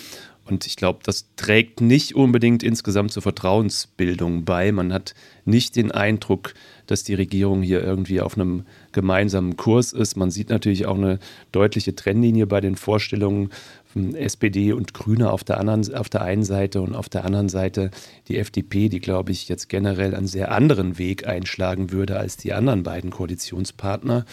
Und 0.47 0.67
ich 0.67 0.75
glaube, 0.75 0.99
das 1.03 1.25
trägt 1.35 1.81
nicht 1.81 2.13
unbedingt 2.15 2.61
insgesamt 2.61 3.11
zur 3.11 3.23
Vertrauensbildung 3.23 4.45
bei. 4.45 4.71
Man 4.71 4.93
hat 4.93 5.15
nicht 5.43 5.75
den 5.75 5.91
Eindruck, 5.91 6.53
dass 6.85 7.03
die 7.03 7.15
Regierung 7.15 7.63
hier 7.63 7.83
irgendwie 7.83 8.21
auf 8.21 8.37
einem 8.37 8.63
gemeinsamen 8.91 9.57
Kurs 9.57 9.91
ist. 9.91 10.15
Man 10.15 10.29
sieht 10.29 10.49
natürlich 10.49 10.85
auch 10.85 10.97
eine 10.97 11.17
deutliche 11.51 11.95
Trennlinie 11.95 12.45
bei 12.45 12.61
den 12.61 12.75
Vorstellungen 12.75 13.49
von 13.91 14.13
SPD 14.13 14.71
und 14.71 14.93
Grüne 14.93 15.31
auf 15.31 15.43
der, 15.43 15.59
anderen, 15.59 15.95
auf 15.95 16.09
der 16.09 16.21
einen 16.21 16.43
Seite 16.43 16.81
und 16.81 16.95
auf 16.95 17.09
der 17.09 17.25
anderen 17.25 17.49
Seite 17.49 17.89
die 18.27 18.37
FDP, 18.37 18.87
die, 18.87 18.99
glaube 18.99 19.31
ich, 19.31 19.49
jetzt 19.49 19.67
generell 19.67 20.13
einen 20.13 20.27
sehr 20.27 20.51
anderen 20.51 20.99
Weg 20.99 21.25
einschlagen 21.27 21.91
würde 21.91 22.19
als 22.19 22.37
die 22.37 22.53
anderen 22.53 22.83
beiden 22.83 23.09
Koalitionspartner. 23.09 24.25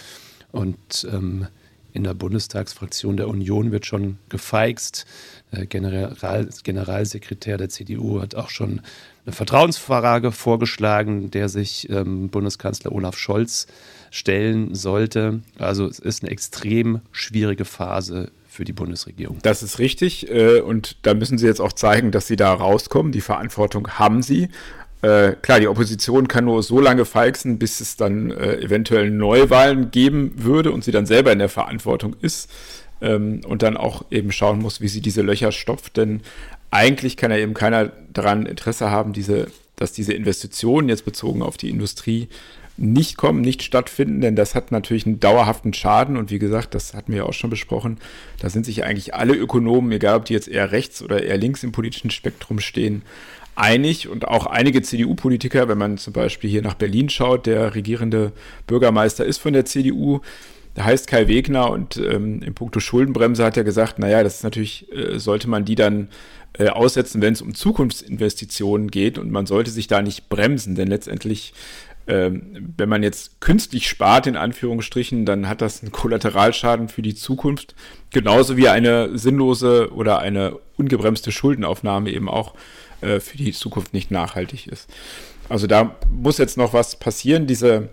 Und 0.50 1.08
ähm, 1.10 1.46
in 1.94 2.04
der 2.04 2.14
Bundestagsfraktion 2.14 3.16
der 3.16 3.28
Union 3.28 3.70
wird 3.70 3.86
schon 3.86 4.18
gefeixt. 4.28 5.06
Der 5.52 5.66
General, 5.66 6.48
Generalsekretär 6.64 7.58
der 7.58 7.68
CDU 7.68 8.20
hat 8.20 8.34
auch 8.34 8.48
schon 8.48 8.80
eine 9.24 9.34
Vertrauensfrage 9.34 10.32
vorgeschlagen, 10.32 11.30
der 11.30 11.48
sich 11.48 11.88
ähm, 11.90 12.28
Bundeskanzler 12.28 12.92
Olaf 12.92 13.16
Scholz 13.16 13.66
stellen 14.10 14.74
sollte. 14.74 15.40
Also 15.58 15.86
es 15.86 15.98
ist 15.98 16.22
eine 16.22 16.32
extrem 16.32 17.00
schwierige 17.12 17.64
Phase 17.64 18.30
für 18.48 18.64
die 18.64 18.72
Bundesregierung. 18.72 19.38
Das 19.42 19.62
ist 19.62 19.78
richtig. 19.78 20.28
Äh, 20.30 20.60
und 20.60 20.96
da 21.02 21.14
müssen 21.14 21.38
Sie 21.38 21.46
jetzt 21.46 21.60
auch 21.60 21.72
zeigen, 21.72 22.10
dass 22.10 22.26
Sie 22.26 22.36
da 22.36 22.52
rauskommen. 22.52 23.12
Die 23.12 23.20
Verantwortung 23.20 23.88
haben 23.98 24.22
Sie. 24.22 24.48
Äh, 25.02 25.32
klar, 25.42 25.58
die 25.58 25.66
Opposition 25.66 26.28
kann 26.28 26.44
nur 26.44 26.62
so 26.62 26.80
lange 26.80 27.04
feixen, 27.04 27.58
bis 27.58 27.80
es 27.80 27.96
dann 27.96 28.30
äh, 28.30 28.60
eventuell 28.60 29.10
Neuwahlen 29.10 29.90
geben 29.90 30.32
würde 30.36 30.70
und 30.70 30.84
sie 30.84 30.92
dann 30.92 31.06
selber 31.06 31.32
in 31.32 31.40
der 31.40 31.48
Verantwortung 31.48 32.14
ist 32.20 32.48
ähm, 33.02 33.42
und 33.46 33.62
dann 33.62 33.76
auch 33.76 34.04
eben 34.10 34.32
schauen 34.32 34.60
muss, 34.60 34.80
wie 34.80 34.88
sie 34.88 35.00
diese 35.00 35.22
Löcher 35.22 35.52
stopft. 35.52 35.96
Denn 35.98 36.20
eigentlich 36.70 37.16
kann 37.16 37.30
ja 37.30 37.36
eben 37.36 37.54
keiner 37.54 37.92
daran 38.12 38.46
Interesse 38.46 38.90
haben, 38.90 39.12
diese, 39.12 39.48
dass 39.76 39.92
diese 39.92 40.14
Investitionen 40.14 40.88
jetzt 40.88 41.04
bezogen 41.04 41.42
auf 41.42 41.56
die 41.56 41.68
Industrie 41.68 42.28
nicht 42.78 43.18
kommen, 43.18 43.42
nicht 43.42 43.62
stattfinden, 43.62 44.22
denn 44.22 44.34
das 44.34 44.54
hat 44.54 44.72
natürlich 44.72 45.04
einen 45.04 45.20
dauerhaften 45.20 45.74
Schaden. 45.74 46.16
Und 46.16 46.30
wie 46.30 46.38
gesagt, 46.38 46.74
das 46.74 46.94
hatten 46.94 47.12
wir 47.12 47.18
ja 47.18 47.24
auch 47.24 47.34
schon 47.34 47.50
besprochen, 47.50 47.98
da 48.40 48.48
sind 48.48 48.64
sich 48.64 48.84
eigentlich 48.84 49.14
alle 49.14 49.34
Ökonomen, 49.34 49.92
egal 49.92 50.16
ob 50.16 50.24
die 50.24 50.32
jetzt 50.32 50.48
eher 50.48 50.72
rechts 50.72 51.02
oder 51.02 51.22
eher 51.22 51.36
links 51.36 51.62
im 51.62 51.72
politischen 51.72 52.10
Spektrum 52.10 52.60
stehen, 52.60 53.02
einig. 53.54 54.08
Und 54.08 54.26
auch 54.26 54.46
einige 54.46 54.80
CDU-Politiker, 54.80 55.68
wenn 55.68 55.78
man 55.78 55.98
zum 55.98 56.12
Beispiel 56.14 56.48
hier 56.48 56.62
nach 56.62 56.74
Berlin 56.74 57.10
schaut, 57.10 57.46
der 57.46 57.74
regierende 57.74 58.32
Bürgermeister 58.66 59.24
ist 59.24 59.38
von 59.38 59.52
der 59.52 59.66
CDU, 59.66 60.20
der 60.76 60.84
heißt 60.84 61.06
Kai 61.06 61.28
Wegner 61.28 61.70
und 61.70 61.96
ähm, 61.96 62.42
im 62.42 62.54
Punkto 62.54 62.80
Schuldenbremse 62.80 63.44
hat 63.44 63.56
er 63.56 63.64
gesagt, 63.64 63.98
naja, 63.98 64.22
das 64.22 64.36
ist 64.36 64.44
natürlich, 64.44 64.90
äh, 64.92 65.18
sollte 65.18 65.48
man 65.48 65.64
die 65.64 65.74
dann 65.74 66.08
äh, 66.58 66.68
aussetzen, 66.68 67.20
wenn 67.20 67.32
es 67.32 67.42
um 67.42 67.54
Zukunftsinvestitionen 67.54 68.90
geht 68.90 69.18
und 69.18 69.30
man 69.30 69.46
sollte 69.46 69.70
sich 69.70 69.86
da 69.86 70.02
nicht 70.02 70.28
bremsen, 70.28 70.74
denn 70.74 70.88
letztendlich 70.88 71.52
ähm, 72.08 72.74
wenn 72.76 72.88
man 72.88 73.02
jetzt 73.02 73.40
künstlich 73.40 73.88
spart, 73.88 74.26
in 74.26 74.36
Anführungsstrichen, 74.36 75.24
dann 75.24 75.48
hat 75.48 75.60
das 75.60 75.82
einen 75.82 75.92
Kollateralschaden 75.92 76.88
für 76.88 77.02
die 77.02 77.14
Zukunft, 77.14 77.76
genauso 78.10 78.56
wie 78.56 78.68
eine 78.68 79.16
sinnlose 79.16 79.92
oder 79.92 80.18
eine 80.18 80.58
ungebremste 80.76 81.30
Schuldenaufnahme 81.30 82.10
eben 82.10 82.28
auch 82.28 82.54
äh, 83.02 83.20
für 83.20 83.36
die 83.36 83.52
Zukunft 83.52 83.94
nicht 83.94 84.10
nachhaltig 84.10 84.66
ist. 84.66 84.90
Also 85.48 85.66
da 85.66 85.94
muss 86.10 86.38
jetzt 86.38 86.56
noch 86.56 86.72
was 86.72 86.96
passieren. 86.96 87.46
Diese, 87.46 87.88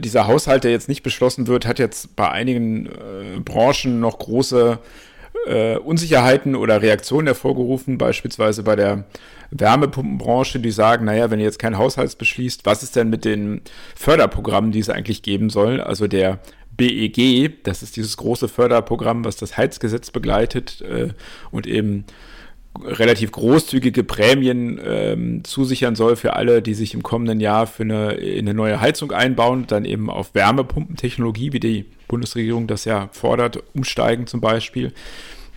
dieser 0.00 0.26
Haushalt, 0.26 0.64
der 0.64 0.70
jetzt 0.70 0.88
nicht 0.88 1.02
beschlossen 1.02 1.46
wird, 1.46 1.66
hat 1.66 1.78
jetzt 1.78 2.16
bei 2.16 2.30
einigen 2.30 2.86
äh, 2.86 3.40
Branchen 3.44 4.00
noch 4.00 4.18
große 4.18 4.78
äh, 5.46 5.76
Unsicherheiten 5.76 6.54
oder 6.54 6.82
Reaktionen 6.82 7.26
hervorgerufen, 7.26 7.98
beispielsweise 7.98 8.62
bei 8.62 8.76
der 8.76 9.04
Wärmepumpenbranche, 9.50 10.60
die 10.60 10.70
sagen, 10.70 11.04
naja, 11.06 11.30
wenn 11.30 11.38
ihr 11.38 11.46
jetzt 11.46 11.58
keinen 11.58 11.78
Haushalt 11.78 12.16
beschließt, 12.18 12.66
was 12.66 12.82
ist 12.82 12.96
denn 12.96 13.10
mit 13.10 13.24
den 13.24 13.62
Förderprogrammen, 13.94 14.72
die 14.72 14.80
es 14.80 14.90
eigentlich 14.90 15.22
geben 15.22 15.50
soll? 15.50 15.80
Also 15.80 16.06
der 16.06 16.38
BEG, 16.76 17.64
das 17.64 17.82
ist 17.82 17.96
dieses 17.96 18.16
große 18.16 18.48
Förderprogramm, 18.48 19.24
was 19.24 19.36
das 19.36 19.56
Heizgesetz 19.56 20.10
begleitet 20.10 20.80
äh, 20.82 21.08
und 21.50 21.66
eben 21.66 22.04
relativ 22.84 23.32
großzügige 23.32 24.04
Prämien 24.04 24.80
ähm, 24.84 25.44
zusichern 25.44 25.94
soll 25.94 26.16
für 26.16 26.34
alle, 26.34 26.62
die 26.62 26.74
sich 26.74 26.94
im 26.94 27.02
kommenden 27.02 27.40
Jahr 27.40 27.66
für 27.66 27.82
eine, 27.82 28.18
eine 28.20 28.54
neue 28.54 28.80
Heizung 28.80 29.12
einbauen, 29.12 29.66
dann 29.66 29.84
eben 29.84 30.10
auf 30.10 30.34
Wärmepumpentechnologie, 30.34 31.52
wie 31.52 31.60
die 31.60 31.86
Bundesregierung 32.08 32.66
das 32.66 32.84
ja 32.84 33.08
fordert, 33.12 33.62
umsteigen 33.74 34.26
zum 34.26 34.40
Beispiel. 34.40 34.92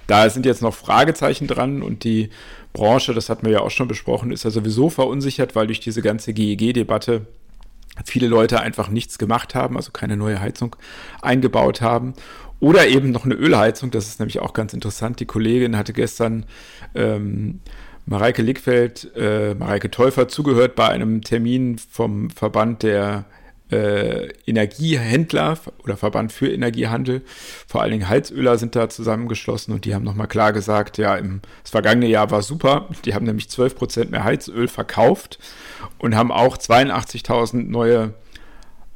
Da 0.07 0.29
sind 0.29 0.45
jetzt 0.45 0.61
noch 0.61 0.73
Fragezeichen 0.73 1.47
dran 1.47 1.81
und 1.81 2.03
die 2.03 2.29
Branche, 2.73 3.13
das 3.13 3.29
hatten 3.29 3.45
wir 3.45 3.53
ja 3.53 3.59
auch 3.61 3.71
schon 3.71 3.87
besprochen, 3.87 4.31
ist 4.31 4.43
ja 4.43 4.49
sowieso 4.49 4.89
verunsichert, 4.89 5.55
weil 5.55 5.67
durch 5.67 5.79
diese 5.79 6.01
ganze 6.01 6.33
GEG-Debatte 6.33 7.25
viele 8.05 8.27
Leute 8.27 8.59
einfach 8.59 8.89
nichts 8.89 9.17
gemacht 9.17 9.55
haben, 9.55 9.75
also 9.75 9.91
keine 9.91 10.17
neue 10.17 10.39
Heizung 10.39 10.75
eingebaut 11.21 11.81
haben. 11.81 12.13
Oder 12.61 12.87
eben 12.87 13.11
noch 13.11 13.25
eine 13.25 13.33
Ölheizung, 13.33 13.89
das 13.89 14.07
ist 14.07 14.19
nämlich 14.19 14.39
auch 14.39 14.53
ganz 14.53 14.73
interessant. 14.73 15.19
Die 15.19 15.25
Kollegin 15.25 15.75
hatte 15.75 15.93
gestern 15.93 16.45
ähm, 16.93 17.59
Mareike 18.05 18.43
Lickfeld, 18.43 19.11
äh, 19.15 19.55
Mareike 19.55 19.89
Täufer 19.89 20.27
zugehört 20.27 20.75
bei 20.75 20.87
einem 20.87 21.21
Termin 21.21 21.79
vom 21.79 22.29
Verband 22.29 22.83
der 22.83 23.25
äh, 23.71 24.27
Energiehändler 24.45 25.57
oder 25.83 25.97
Verband 25.97 26.31
für 26.31 26.51
Energiehandel. 26.51 27.23
Vor 27.67 27.81
allen 27.81 27.93
Dingen 27.93 28.09
Heizöler 28.09 28.59
sind 28.59 28.75
da 28.75 28.89
zusammengeschlossen 28.89 29.73
und 29.73 29.85
die 29.85 29.95
haben 29.95 30.03
nochmal 30.03 30.27
klar 30.27 30.53
gesagt, 30.53 30.99
ja, 30.99 31.15
im, 31.15 31.41
das 31.63 31.71
vergangene 31.71 32.07
Jahr 32.07 32.29
war 32.29 32.43
super. 32.43 32.89
Die 33.05 33.15
haben 33.15 33.25
nämlich 33.25 33.49
12 33.49 33.75
Prozent 33.75 34.11
mehr 34.11 34.23
Heizöl 34.23 34.67
verkauft 34.67 35.39
und 35.97 36.15
haben 36.15 36.31
auch 36.31 36.57
82.000 36.57 37.69
neue 37.69 38.13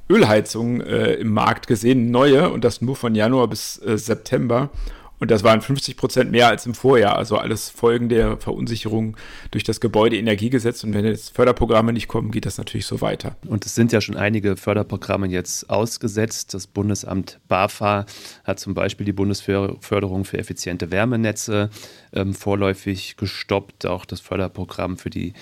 Ölheizungen 0.09 0.81
äh, 0.81 1.13
im 1.13 1.31
Markt 1.31 1.67
gesehen, 1.67 2.11
neue, 2.11 2.51
und 2.51 2.63
das 2.63 2.81
nur 2.81 2.95
von 2.95 3.15
Januar 3.15 3.47
bis 3.47 3.81
äh, 3.81 3.97
September. 3.97 4.69
Und 5.17 5.31
das 5.31 5.43
waren 5.43 5.61
50 5.61 5.95
Prozent 5.95 6.31
mehr 6.31 6.49
als 6.49 6.65
im 6.65 6.73
Vorjahr. 6.73 7.15
Also 7.15 7.37
alles 7.37 7.69
Folgen 7.69 8.09
der 8.09 8.37
Verunsicherung 8.37 9.15
durch 9.51 9.63
das 9.63 9.79
Gebäudeenergiegesetz. 9.79 10.83
Und 10.83 10.93
wenn 10.93 11.05
jetzt 11.05 11.33
Förderprogramme 11.33 11.93
nicht 11.93 12.07
kommen, 12.07 12.31
geht 12.31 12.45
das 12.45 12.57
natürlich 12.57 12.85
so 12.85 12.99
weiter. 12.99 13.37
Und 13.47 13.65
es 13.65 13.75
sind 13.75 13.93
ja 13.93 14.01
schon 14.01 14.17
einige 14.17 14.57
Förderprogramme 14.57 15.27
jetzt 15.27 15.69
ausgesetzt. 15.69 16.53
Das 16.53 16.67
Bundesamt 16.67 17.39
BAFA 17.47 18.05
hat 18.43 18.59
zum 18.59 18.73
Beispiel 18.73 19.05
die 19.05 19.13
Bundesförderung 19.13 20.25
für 20.25 20.37
effiziente 20.37 20.91
Wärmenetze 20.91 21.69
ähm, 22.11 22.33
vorläufig 22.33 23.15
gestoppt. 23.15 23.85
Auch 23.85 24.03
das 24.03 24.19
Förderprogramm 24.19 24.97
für 24.97 25.09
die 25.09 25.33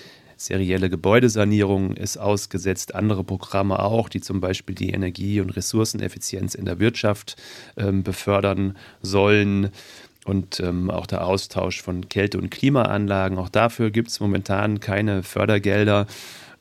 serielle 0.46 0.90
Gebäudesanierung 0.90 1.94
ist 1.94 2.18
ausgesetzt, 2.18 2.96
andere 2.96 3.24
Programme 3.24 3.80
auch, 3.80 4.10
die 4.10 4.22
zum 4.22 4.42
Beispiel 4.42 4.76
die 4.76 4.92
Energie- 4.92 5.42
und 5.42 5.52
Ressourceneffizienz 5.52 6.56
in 6.56 6.66
der 6.66 6.80
Wirtschaft 6.80 7.36
ähm, 7.78 8.04
befördern 8.04 8.78
sollen. 9.02 9.70
Und 10.26 10.62
ähm, 10.62 10.90
auch 10.90 11.06
der 11.06 11.26
Austausch 11.26 11.82
von 11.82 12.08
Kälte- 12.08 12.38
und 12.38 12.50
Klimaanlagen. 12.50 13.38
Auch 13.38 13.50
dafür 13.50 13.92
gibt 13.92 14.08
es 14.08 14.22
momentan 14.22 14.80
keine 14.80 15.22
Fördergelder. 15.22 16.08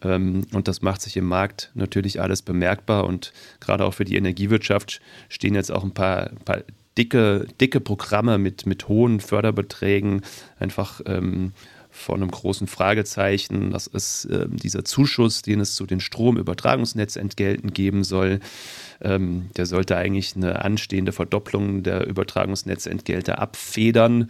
Ähm, 0.02 0.46
und 0.52 0.66
das 0.66 0.82
macht 0.82 1.00
sich 1.00 1.16
im 1.16 1.26
Markt 1.26 1.70
natürlich 1.74 2.20
alles 2.20 2.42
bemerkbar. 2.42 3.04
Und 3.04 3.32
gerade 3.60 3.84
auch 3.84 3.94
für 3.94 4.04
die 4.04 4.16
Energiewirtschaft 4.16 5.00
stehen 5.28 5.54
jetzt 5.54 5.70
auch 5.70 5.84
ein 5.84 5.94
paar, 5.94 6.30
paar 6.44 6.62
dicke, 6.98 7.46
dicke 7.60 7.80
Programme 7.80 8.38
mit, 8.38 8.66
mit 8.66 8.88
hohen 8.88 9.20
Förderbeträgen 9.20 10.22
einfach 10.58 11.00
ähm, 11.06 11.52
vor 11.92 12.16
einem 12.16 12.30
großen 12.30 12.66
Fragezeichen. 12.66 13.70
Das 13.70 13.86
ist 13.86 14.24
äh, 14.24 14.46
dieser 14.48 14.84
Zuschuss, 14.84 15.42
den 15.42 15.60
es 15.60 15.74
zu 15.74 15.86
den 15.86 16.00
Stromübertragungsnetzentgelten 16.00 17.72
geben 17.72 18.02
soll. 18.02 18.40
Ähm, 19.02 19.50
der 19.56 19.66
sollte 19.66 19.96
eigentlich 19.96 20.34
eine 20.34 20.64
anstehende 20.64 21.12
Verdopplung 21.12 21.82
der 21.82 22.06
Übertragungsnetzentgelte 22.06 23.38
abfedern. 23.38 24.28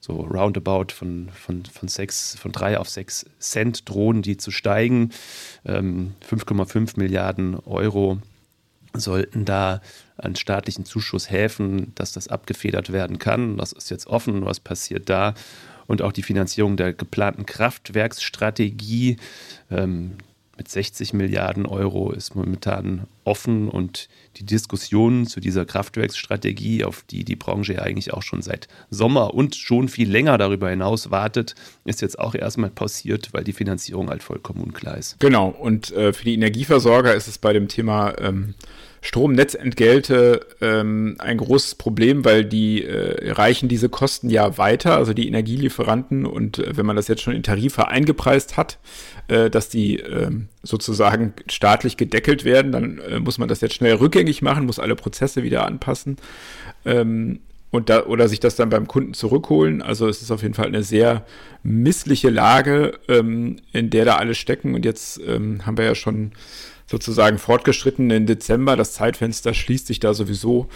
So 0.00 0.20
roundabout 0.20 0.92
von, 0.92 1.28
von, 1.34 1.64
von, 1.66 1.88
sechs, 1.88 2.36
von 2.36 2.52
drei 2.52 2.78
auf 2.78 2.88
sechs 2.88 3.26
Cent 3.38 3.88
drohen 3.88 4.22
die 4.22 4.38
zu 4.38 4.50
steigen. 4.50 5.10
Ähm, 5.64 6.14
5,5 6.28 6.98
Milliarden 6.98 7.54
Euro 7.60 8.18
sollten 8.94 9.44
da 9.44 9.80
an 10.16 10.36
staatlichen 10.36 10.84
Zuschuss 10.84 11.28
helfen, 11.28 11.92
dass 11.96 12.12
das 12.12 12.28
abgefedert 12.28 12.92
werden 12.92 13.18
kann. 13.18 13.56
Das 13.58 13.72
ist 13.72 13.90
jetzt 13.90 14.06
offen, 14.06 14.44
was 14.44 14.60
passiert 14.60 15.08
da 15.08 15.34
und 15.86 16.02
auch 16.02 16.12
die 16.12 16.22
Finanzierung 16.22 16.76
der 16.76 16.92
geplanten 16.92 17.46
Kraftwerksstrategie. 17.46 19.16
Ähm, 19.70 20.12
mit 20.56 20.68
60 20.68 21.12
Milliarden 21.14 21.66
Euro 21.66 22.12
ist 22.12 22.36
momentan 22.36 23.06
offen 23.24 23.68
und 23.68 24.08
die 24.36 24.44
Diskussion 24.44 25.26
zu 25.26 25.40
dieser 25.40 25.64
Kraftwerksstrategie, 25.64 26.84
auf 26.84 27.04
die 27.10 27.24
die 27.24 27.36
Branche 27.36 27.74
ja 27.74 27.82
eigentlich 27.82 28.12
auch 28.12 28.22
schon 28.22 28.42
seit 28.42 28.68
Sommer 28.90 29.34
und 29.34 29.56
schon 29.56 29.88
viel 29.88 30.10
länger 30.10 30.38
darüber 30.38 30.70
hinaus 30.70 31.10
wartet, 31.10 31.54
ist 31.84 32.02
jetzt 32.02 32.18
auch 32.18 32.34
erstmal 32.34 32.70
pausiert, 32.70 33.30
weil 33.32 33.44
die 33.44 33.52
Finanzierung 33.52 34.10
halt 34.10 34.22
vollkommen 34.22 34.60
unklar 34.60 34.96
ist. 34.96 35.18
Genau, 35.20 35.48
und 35.48 35.92
äh, 35.92 36.12
für 36.12 36.24
die 36.24 36.34
Energieversorger 36.34 37.14
ist 37.14 37.28
es 37.28 37.38
bei 37.38 37.52
dem 37.52 37.68
Thema 37.68 38.16
ähm, 38.18 38.54
Stromnetzentgelte 39.04 40.46
ähm, 40.62 41.16
ein 41.18 41.36
großes 41.36 41.74
Problem, 41.74 42.24
weil 42.24 42.42
die 42.42 42.84
äh, 42.84 43.32
reichen 43.32 43.68
diese 43.68 43.90
Kosten 43.90 44.30
ja 44.30 44.56
weiter, 44.56 44.96
also 44.96 45.12
die 45.12 45.28
Energielieferanten. 45.28 46.24
Und 46.24 46.58
äh, 46.58 46.74
wenn 46.74 46.86
man 46.86 46.96
das 46.96 47.08
jetzt 47.08 47.20
schon 47.20 47.34
in 47.34 47.42
Tarife 47.42 47.88
eingepreist 47.88 48.56
hat, 48.56 48.78
äh, 49.28 49.50
dass 49.50 49.68
die 49.68 49.96
ähm, 49.96 50.48
sozusagen 50.62 51.34
staatlich 51.50 51.98
gedeckelt 51.98 52.46
werden, 52.46 52.72
dann 52.72 52.98
äh, 52.98 53.20
muss 53.20 53.36
man 53.36 53.46
das 53.46 53.60
jetzt 53.60 53.74
schnell 53.74 53.96
rückgängig 53.96 54.40
machen, 54.40 54.64
muss 54.64 54.78
alle 54.78 54.96
Prozesse 54.96 55.42
wieder 55.42 55.66
anpassen. 55.66 56.16
Ähm, 56.86 57.40
und 57.70 57.90
da, 57.90 58.06
oder 58.06 58.30
sich 58.30 58.40
das 58.40 58.56
dann 58.56 58.70
beim 58.70 58.88
Kunden 58.88 59.12
zurückholen. 59.12 59.82
Also 59.82 60.08
es 60.08 60.22
ist 60.22 60.30
auf 60.30 60.40
jeden 60.40 60.54
Fall 60.54 60.68
eine 60.68 60.82
sehr 60.82 61.26
missliche 61.62 62.30
Lage, 62.30 62.98
ähm, 63.08 63.56
in 63.72 63.90
der 63.90 64.06
da 64.06 64.16
alle 64.16 64.34
stecken. 64.34 64.74
Und 64.74 64.86
jetzt 64.86 65.20
ähm, 65.26 65.66
haben 65.66 65.76
wir 65.76 65.84
ja 65.84 65.94
schon 65.94 66.32
sozusagen 66.86 67.38
fortgeschritten 67.38 68.10
in 68.10 68.26
Dezember. 68.26 68.76
Das 68.76 68.92
Zeitfenster 68.92 69.54
schließt 69.54 69.86
sich 69.86 70.00
da 70.00 70.14
sowieso. 70.14 70.68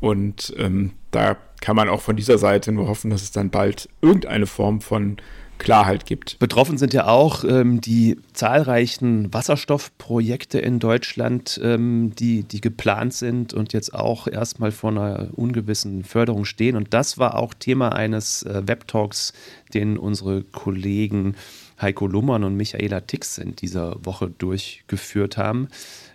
Und 0.00 0.54
ähm, 0.58 0.92
da 1.10 1.36
kann 1.60 1.76
man 1.76 1.88
auch 1.88 2.02
von 2.02 2.16
dieser 2.16 2.38
Seite 2.38 2.72
nur 2.72 2.88
hoffen, 2.88 3.10
dass 3.10 3.22
es 3.22 3.30
dann 3.30 3.50
bald 3.50 3.88
irgendeine 4.02 4.46
Form 4.46 4.80
von 4.80 5.16
Klarheit 5.58 6.04
gibt. 6.06 6.38
Betroffen 6.38 6.76
sind 6.76 6.92
ja 6.92 7.06
auch 7.06 7.44
ähm, 7.44 7.80
die 7.80 8.18
zahlreichen 8.34 9.32
Wasserstoffprojekte 9.32 10.58
in 10.58 10.78
Deutschland, 10.78 11.58
ähm, 11.62 12.12
die, 12.18 12.42
die 12.42 12.60
geplant 12.60 13.14
sind 13.14 13.54
und 13.54 13.72
jetzt 13.72 13.94
auch 13.94 14.26
erstmal 14.28 14.70
vor 14.70 14.90
einer 14.90 15.28
ungewissen 15.34 16.04
Förderung 16.04 16.44
stehen. 16.44 16.76
Und 16.76 16.92
das 16.92 17.18
war 17.18 17.36
auch 17.36 17.54
Thema 17.54 17.94
eines 17.94 18.42
äh, 18.42 18.62
Webtalks, 18.66 19.32
den 19.72 19.96
unsere 19.96 20.42
Kollegen 20.42 21.36
Heiko 21.80 22.06
Lummern 22.06 22.44
und 22.44 22.56
Michaela 22.56 23.00
Tix 23.00 23.38
in 23.38 23.54
dieser 23.56 24.04
Woche 24.04 24.30
durchgeführt 24.30 25.36
haben. 25.36 25.68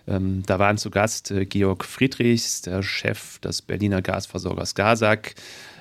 Ähm, 0.06 0.42
da 0.46 0.58
waren 0.58 0.78
zu 0.78 0.90
Gast 0.90 1.30
äh, 1.30 1.46
Georg 1.46 1.84
Friedrichs, 1.84 2.62
der 2.62 2.82
Chef 2.82 3.38
des 3.38 3.62
Berliner 3.62 4.02
Gasversorgers 4.02 4.74
Gasak, 4.74 5.34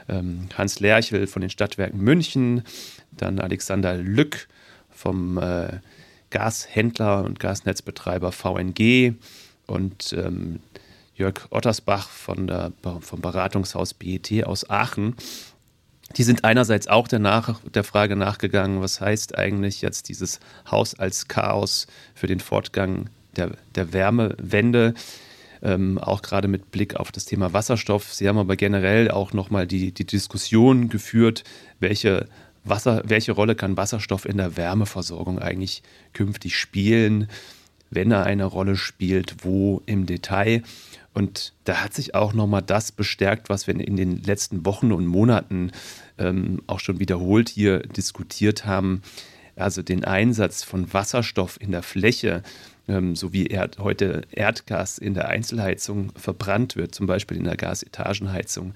ähm, 0.08 0.48
Hans 0.56 0.80
Lerchel 0.80 1.28
von 1.28 1.41
den 1.41 1.50
Stadtwerken 1.50 2.00
München, 2.00 2.63
dann 3.12 3.39
Alexander 3.39 3.96
Lück 3.96 4.48
vom 4.89 5.38
äh, 5.38 5.80
Gashändler 6.30 7.24
und 7.24 7.39
Gasnetzbetreiber 7.39 8.32
VNG 8.32 9.13
und 9.67 10.13
ähm, 10.13 10.60
Jörg 11.15 11.48
Ottersbach 11.52 12.10
von 12.10 12.48
der, 12.48 12.72
vom 13.02 13.22
Beratungshaus 13.22 13.94
BET 13.94 14.46
aus 14.46 14.70
Aachen. 14.70 15.15
Die 16.17 16.24
sind 16.24 16.43
einerseits 16.43 16.88
auch 16.88 17.08
der, 17.08 17.19
der 17.74 17.84
Frage 17.84 18.15
nachgegangen, 18.15 18.82
was 18.82 19.02
heißt 19.02 19.38
eigentlich 19.38 19.82
jetzt 19.82 20.10
dieses 20.10 20.39
Haus 20.69 20.97
als 20.97 21.28
Chaos 21.28 21.88
für 22.13 22.28
den 22.28 22.39
Fortgang 22.39 23.10
der, 23.36 23.52
der 23.76 23.93
Wärmewende, 23.93 24.93
ähm, 25.62 25.97
auch 25.97 26.21
gerade 26.21 26.47
mit 26.47 26.71
Blick 26.71 26.95
auf 26.95 27.12
das 27.12 27.26
Thema 27.26 27.54
Wasserstoff. 27.54 28.13
Sie 28.13 28.28
haben 28.28 28.38
aber 28.38 28.56
generell 28.56 29.12
auch 29.12 29.34
nochmal 29.34 29.67
die, 29.67 29.91
die 29.91 30.06
Diskussion 30.06 30.89
geführt, 30.89 31.43
welche, 31.80 32.28
Wasser, 32.63 33.04
welche 33.06 33.32
Rolle 33.32 33.56
kann 33.56 33.78
Wasserstoff 33.78 34.26
in 34.26 34.38
der 34.38 34.58
Wärmeversorgung 34.58 35.39
eigentlich 35.39 35.84
künftig 36.13 36.58
spielen, 36.58 37.28
wenn 37.89 38.12
er 38.12 38.24
eine 38.24 38.45
Rolle 38.45 38.76
spielt, 38.76 39.43
wo 39.43 39.82
im 39.86 40.06
Detail. 40.06 40.63
Und 41.13 41.54
da 41.65 41.84
hat 41.84 41.93
sich 41.93 42.15
auch 42.15 42.34
nochmal 42.34 42.62
das 42.62 42.91
bestärkt, 42.91 43.50
was 43.50 43.67
wir 43.67 43.76
in 43.76 43.97
den 43.97 44.24
letzten 44.24 44.65
Wochen 44.65 44.91
und 44.91 45.06
Monaten 45.06 45.71
ähm, 46.17 46.62
auch 46.67 46.80
schon 46.80 47.00
wiederholt 47.00 47.50
hier 47.50 47.80
diskutiert 47.80 48.65
haben. 48.65 49.02
Also 49.58 49.82
den 49.82 50.06
Einsatz 50.06 50.63
von 50.63 50.93
Wasserstoff 50.93 51.60
in 51.60 51.71
der 51.71 51.84
Fläche, 51.84 52.43
ähm, 52.88 53.15
so 53.15 53.34
wie 53.34 53.47
Erd, 53.47 53.80
heute 53.80 54.21
Erdgas 54.32 54.97
in 54.97 55.13
der 55.13 55.28
Einzelheizung 55.28 56.13
verbrannt 56.15 56.78
wird, 56.78 56.95
zum 56.95 57.08
Beispiel 57.08 57.38
in 57.38 57.43
der 57.43 57.58
Gasetagenheizung, 57.58 58.74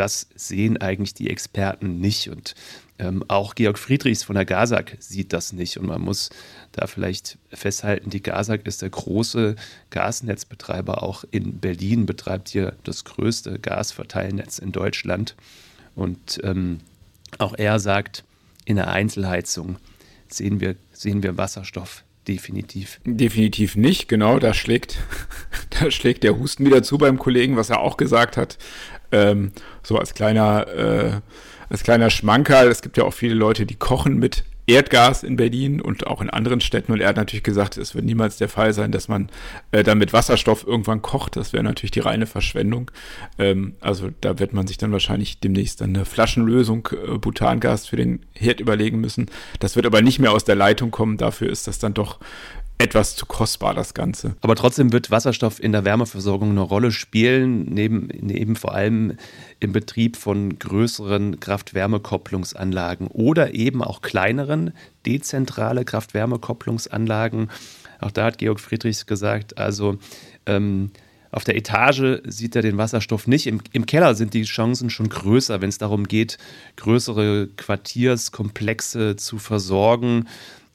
das 0.00 0.28
sehen 0.34 0.78
eigentlich 0.78 1.12
die 1.12 1.28
Experten 1.28 2.00
nicht. 2.00 2.30
Und 2.30 2.54
ähm, 2.98 3.22
auch 3.28 3.54
Georg 3.54 3.78
Friedrichs 3.78 4.22
von 4.22 4.34
der 4.34 4.46
GASAG 4.46 4.96
sieht 4.98 5.34
das 5.34 5.52
nicht. 5.52 5.76
Und 5.76 5.88
man 5.88 6.00
muss 6.00 6.30
da 6.72 6.86
vielleicht 6.86 7.36
festhalten, 7.50 8.08
die 8.08 8.22
GASAG 8.22 8.62
ist 8.64 8.80
der 8.80 8.88
große 8.88 9.56
Gasnetzbetreiber. 9.90 11.02
Auch 11.02 11.24
in 11.30 11.58
Berlin 11.58 12.06
betreibt 12.06 12.48
hier 12.48 12.76
das 12.82 13.04
größte 13.04 13.58
Gasverteilnetz 13.58 14.58
in 14.58 14.72
Deutschland. 14.72 15.36
Und 15.94 16.40
ähm, 16.44 16.78
auch 17.36 17.52
er 17.58 17.78
sagt, 17.78 18.24
in 18.64 18.76
der 18.76 18.88
Einzelheizung 18.88 19.76
sehen 20.28 20.60
wir, 20.60 20.76
sehen 20.94 21.22
wir 21.22 21.36
Wasserstoff 21.36 22.04
definitiv. 22.26 23.00
Definitiv 23.04 23.76
nicht, 23.76 24.08
genau. 24.08 24.38
Da 24.38 24.54
schlägt, 24.54 24.98
da 25.78 25.90
schlägt 25.90 26.24
der 26.24 26.38
Husten 26.38 26.64
wieder 26.64 26.82
zu 26.82 26.96
beim 26.96 27.18
Kollegen, 27.18 27.56
was 27.56 27.68
er 27.68 27.80
auch 27.80 27.98
gesagt 27.98 28.38
hat. 28.38 28.56
Ähm, 29.12 29.52
so 29.82 29.96
als 29.96 30.14
kleiner, 30.14 30.66
äh, 30.68 31.20
als 31.68 31.82
kleiner 31.82 32.10
Schmankerl. 32.10 32.68
Es 32.68 32.82
gibt 32.82 32.96
ja 32.96 33.04
auch 33.04 33.14
viele 33.14 33.34
Leute, 33.34 33.66
die 33.66 33.76
kochen 33.76 34.18
mit 34.18 34.44
Erdgas 34.70 35.24
in 35.24 35.36
Berlin 35.36 35.80
und 35.80 36.06
auch 36.06 36.20
in 36.20 36.30
anderen 36.30 36.60
Städten. 36.60 36.92
Und 36.92 37.00
er 37.00 37.08
hat 37.08 37.16
natürlich 37.16 37.42
gesagt, 37.42 37.76
es 37.76 37.94
wird 37.94 38.04
niemals 38.04 38.36
der 38.36 38.48
Fall 38.48 38.72
sein, 38.72 38.92
dass 38.92 39.08
man 39.08 39.28
äh, 39.72 39.82
dann 39.82 39.98
mit 39.98 40.12
Wasserstoff 40.12 40.64
irgendwann 40.66 41.02
kocht. 41.02 41.36
Das 41.36 41.52
wäre 41.52 41.64
natürlich 41.64 41.90
die 41.90 42.00
reine 42.00 42.26
Verschwendung. 42.26 42.90
Ähm, 43.38 43.74
also 43.80 44.10
da 44.20 44.38
wird 44.38 44.52
man 44.52 44.68
sich 44.68 44.78
dann 44.78 44.92
wahrscheinlich 44.92 45.40
demnächst 45.40 45.82
eine 45.82 46.04
Flaschenlösung 46.04 46.88
äh, 46.92 47.18
Butangas 47.18 47.88
für 47.88 47.96
den 47.96 48.24
Herd 48.34 48.60
überlegen 48.60 49.00
müssen. 49.00 49.26
Das 49.58 49.74
wird 49.74 49.86
aber 49.86 50.02
nicht 50.02 50.20
mehr 50.20 50.32
aus 50.32 50.44
der 50.44 50.56
Leitung 50.56 50.92
kommen. 50.92 51.16
Dafür 51.16 51.50
ist 51.50 51.66
das 51.66 51.80
dann 51.80 51.94
doch 51.94 52.20
etwas 52.80 53.14
zu 53.14 53.26
kostbar, 53.26 53.74
das 53.74 53.94
Ganze. 53.94 54.36
Aber 54.40 54.56
trotzdem 54.56 54.92
wird 54.92 55.10
Wasserstoff 55.10 55.62
in 55.62 55.72
der 55.72 55.84
Wärmeversorgung 55.84 56.50
eine 56.50 56.60
Rolle 56.60 56.92
spielen, 56.92 57.64
neben, 57.66 58.08
neben 58.20 58.56
vor 58.56 58.74
allem 58.74 59.16
im 59.60 59.72
Betrieb 59.72 60.16
von 60.16 60.58
größeren 60.58 61.40
Kraft-Wärme-Kopplungsanlagen 61.40 63.06
oder 63.08 63.54
eben 63.54 63.82
auch 63.84 64.00
kleineren, 64.00 64.72
dezentrale 65.06 65.84
Kraft-Wärme-Kopplungsanlagen. 65.84 67.50
Auch 68.00 68.10
da 68.10 68.24
hat 68.24 68.38
Georg 68.38 68.60
Friedrichs 68.60 69.06
gesagt, 69.06 69.58
also 69.58 69.98
ähm, 70.46 70.90
auf 71.32 71.44
der 71.44 71.56
Etage 71.56 72.22
sieht 72.24 72.56
er 72.56 72.62
den 72.62 72.76
Wasserstoff 72.76 73.26
nicht. 73.26 73.46
Im, 73.46 73.60
Im, 73.72 73.86
Keller 73.86 74.14
sind 74.14 74.34
die 74.34 74.42
Chancen 74.42 74.90
schon 74.90 75.08
größer, 75.08 75.60
wenn 75.60 75.68
es 75.68 75.78
darum 75.78 76.08
geht, 76.08 76.38
größere 76.76 77.48
Quartierskomplexe 77.56 79.16
zu 79.16 79.38
versorgen 79.38 80.26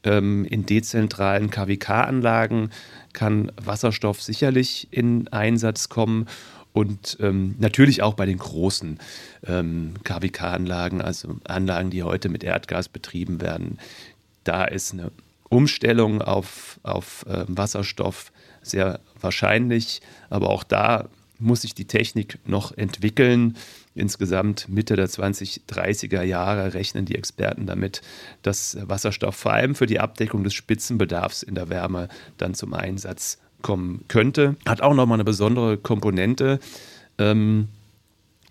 ähm, 0.06 0.46
in 0.46 0.66
dezentralen 0.66 1.50
KWK-Anlagen 1.50 2.72
kann 3.14 3.52
Wasserstoff 3.62 4.22
sicherlich 4.22 4.88
in 4.92 5.28
Einsatz 5.30 5.90
kommen 5.90 6.28
und 6.74 7.18
ähm, 7.22 7.56
natürlich 7.58 8.02
auch 8.02 8.16
bei 8.16 8.26
den 8.26 8.38
großen 8.38 9.00
ähm, 9.48 9.94
KWK-Anlagen, 10.04 11.02
also 11.02 11.38
Anlagen, 11.46 11.90
die 11.90 12.04
heute 12.04 12.30
mit 12.30 12.44
Erdgas 12.44 12.90
betrieben 12.90 13.42
werden. 13.42 13.80
Da 14.44 14.66
ist 14.66 14.94
eine 14.94 15.12
Umstellung 15.50 16.22
auf, 16.22 16.80
auf 16.84 17.26
äh, 17.28 17.46
Wasserstoff 17.48 18.32
sehr 18.62 19.00
wahrscheinlich, 19.20 20.02
aber 20.30 20.50
auch 20.50 20.64
da 20.64 21.08
muss 21.40 21.62
sich 21.62 21.76
die 21.76 21.86
Technik 21.86 22.40
noch 22.46 22.78
entwickeln. 22.78 23.56
Insgesamt 23.96 24.68
Mitte 24.68 24.98
der 24.98 25.08
2030er 25.08 26.22
Jahre 26.22 26.74
rechnen 26.74 27.06
die 27.06 27.16
Experten 27.16 27.66
damit, 27.66 28.02
dass 28.42 28.78
Wasserstoff 28.82 29.36
vor 29.36 29.54
allem 29.54 29.74
für 29.74 29.86
die 29.86 30.02
Abdeckung 30.02 30.44
des 30.44 30.54
Spitzenbedarfs 30.54 31.44
in 31.44 31.56
der 31.56 31.70
Wärme 31.70 32.10
dann 32.38 32.54
zum 32.54 32.74
Einsatz 32.74 33.40
kommen 33.62 34.04
könnte. 34.10 34.58
Hat 34.68 34.82
auch 34.82 34.94
nochmal 34.94 35.16
eine 35.16 35.24
besondere 35.24 35.78
Komponente, 35.78 36.60
ähm, 37.18 37.70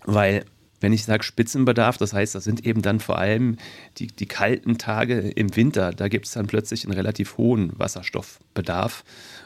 weil 0.03 0.45
wenn 0.81 0.93
ich 0.93 1.05
sage 1.05 1.23
Spitzenbedarf, 1.23 1.97
das 1.97 2.13
heißt, 2.13 2.35
das 2.35 2.43
sind 2.43 2.65
eben 2.65 2.81
dann 2.81 2.99
vor 2.99 3.17
allem 3.17 3.57
die, 3.97 4.07
die 4.07 4.25
kalten 4.25 4.77
Tage 4.77 5.19
im 5.19 5.55
Winter. 5.55 5.91
Da 5.91 6.07
gibt 6.09 6.25
es 6.25 6.33
dann 6.33 6.47
plötzlich 6.47 6.85
einen 6.85 6.93
relativ 6.93 7.37
hohen 7.37 7.71
Wasserstoffbedarf. 7.79 9.03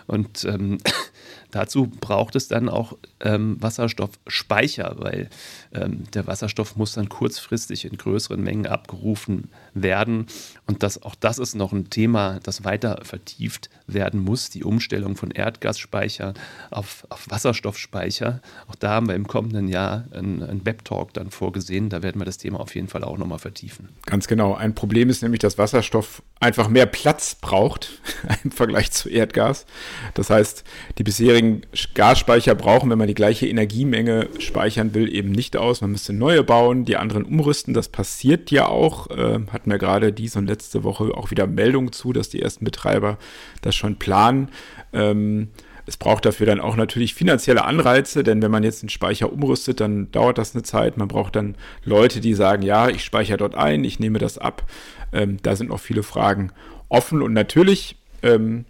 Und 0.09 0.43
ähm, 0.45 0.79
dazu 1.51 1.87
braucht 1.87 2.35
es 2.35 2.47
dann 2.47 2.67
auch 2.67 2.97
ähm, 3.21 3.57
Wasserstoffspeicher, 3.61 4.95
weil 4.97 5.29
ähm, 5.73 6.03
der 6.13 6.27
Wasserstoff 6.27 6.75
muss 6.75 6.93
dann 6.93 7.09
kurzfristig 7.09 7.85
in 7.85 7.97
größeren 7.97 8.41
Mengen 8.41 8.67
abgerufen 8.67 9.49
werden. 9.73 10.27
Und 10.65 10.83
das, 10.83 11.03
auch 11.03 11.15
das 11.15 11.37
ist 11.37 11.55
noch 11.55 11.71
ein 11.71 11.89
Thema, 11.89 12.39
das 12.43 12.63
weiter 12.63 12.99
vertieft 13.03 13.69
werden 13.87 14.19
muss, 14.19 14.49
die 14.49 14.63
Umstellung 14.63 15.15
von 15.15 15.31
Erdgasspeicher 15.31 16.33
auf, 16.71 17.05
auf 17.09 17.29
Wasserstoffspeicher. 17.29 18.41
Auch 18.67 18.75
da 18.75 18.89
haben 18.89 19.07
wir 19.07 19.15
im 19.15 19.27
kommenden 19.27 19.67
Jahr 19.67 20.05
einen, 20.11 20.65
Web-Talk 20.65 21.13
dann 21.13 21.29
vorgesehen. 21.31 21.89
Da 21.89 22.03
werden 22.03 22.19
wir 22.19 22.25
das 22.25 22.37
Thema 22.37 22.59
auf 22.59 22.75
jeden 22.75 22.87
Fall 22.87 23.03
auch 23.03 23.17
nochmal 23.17 23.39
vertiefen. 23.39 23.89
Ganz 24.05 24.27
genau. 24.27 24.55
Ein 24.55 24.75
Problem 24.75 25.09
ist 25.09 25.21
nämlich, 25.21 25.39
dass 25.39 25.57
Wasserstoff 25.57 26.21
einfach 26.39 26.67
mehr 26.67 26.85
Platz 26.85 27.35
braucht 27.35 28.01
im 28.43 28.51
Vergleich 28.51 28.91
zu 28.91 29.09
Erdgas. 29.09 29.65
Das 30.13 30.29
heißt, 30.29 30.63
die 30.97 31.03
bisherigen 31.03 31.61
Gasspeicher 31.93 32.55
brauchen, 32.55 32.89
wenn 32.89 32.97
man 32.97 33.07
die 33.07 33.13
gleiche 33.13 33.47
Energiemenge 33.47 34.27
speichern 34.39 34.93
will, 34.93 35.13
eben 35.13 35.31
nicht 35.31 35.57
aus. 35.57 35.81
Man 35.81 35.91
müsste 35.91 36.13
neue 36.13 36.43
bauen, 36.43 36.85
die 36.85 36.97
anderen 36.97 37.23
umrüsten. 37.23 37.73
Das 37.73 37.89
passiert 37.89 38.51
ja 38.51 38.67
auch. 38.67 39.09
Äh, 39.09 39.39
hatten 39.51 39.71
wir 39.71 39.77
gerade 39.77 40.13
diese 40.13 40.39
und 40.39 40.47
letzte 40.47 40.83
Woche 40.83 41.15
auch 41.15 41.31
wieder 41.31 41.47
Meldungen 41.47 41.91
zu, 41.91 42.13
dass 42.13 42.29
die 42.29 42.41
ersten 42.41 42.65
Betreiber 42.65 43.17
das 43.61 43.75
schon 43.75 43.97
planen. 43.97 44.49
Ähm, 44.93 45.49
es 45.89 45.97
braucht 45.97 46.23
dafür 46.25 46.45
dann 46.45 46.59
auch 46.59 46.75
natürlich 46.75 47.15
finanzielle 47.15 47.65
Anreize, 47.65 48.21
denn 48.23 48.43
wenn 48.43 48.51
man 48.51 48.61
jetzt 48.61 48.83
einen 48.83 48.89
Speicher 48.89 49.33
umrüstet, 49.33 49.79
dann 49.79 50.11
dauert 50.11 50.37
das 50.37 50.53
eine 50.53 50.61
Zeit. 50.61 50.97
Man 50.97 51.07
braucht 51.07 51.35
dann 51.35 51.55
Leute, 51.83 52.19
die 52.19 52.35
sagen, 52.35 52.61
ja, 52.61 52.89
ich 52.89 53.03
speichere 53.03 53.37
dort 53.37 53.55
ein, 53.55 53.83
ich 53.83 53.99
nehme 53.99 54.19
das 54.19 54.37
ab. 54.37 54.69
Ähm, 55.11 55.37
da 55.41 55.55
sind 55.55 55.69
noch 55.71 55.79
viele 55.79 56.03
Fragen 56.03 56.51
offen 56.89 57.23
und 57.23 57.33
natürlich 57.33 57.95
ähm, 58.21 58.65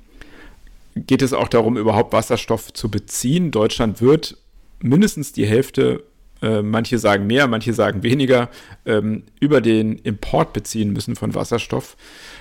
geht 1.06 1.22
es 1.22 1.34
auch 1.34 1.48
darum, 1.48 1.78
überhaupt 1.78 2.14
Wasserstoff 2.14 2.74
zu 2.74 2.90
beziehen. 2.90 3.52
Deutschland 3.52 4.02
wird 4.02 4.38
mindestens 4.82 5.32
die 5.34 5.46
Hälfte 5.46 6.04
äh, 6.42 6.62
manche 6.62 6.98
sagen 7.00 7.28
mehr, 7.28 7.48
manche 7.48 7.74
sagen 7.74 8.04
weniger, 8.04 8.50
ähm, 8.86 9.24
über 9.40 9.62
den 9.62 9.98
Import 9.98 10.54
beziehen 10.54 10.94
müssen 10.94 11.16
von 11.16 11.36
Wasserstoff. 11.36 11.98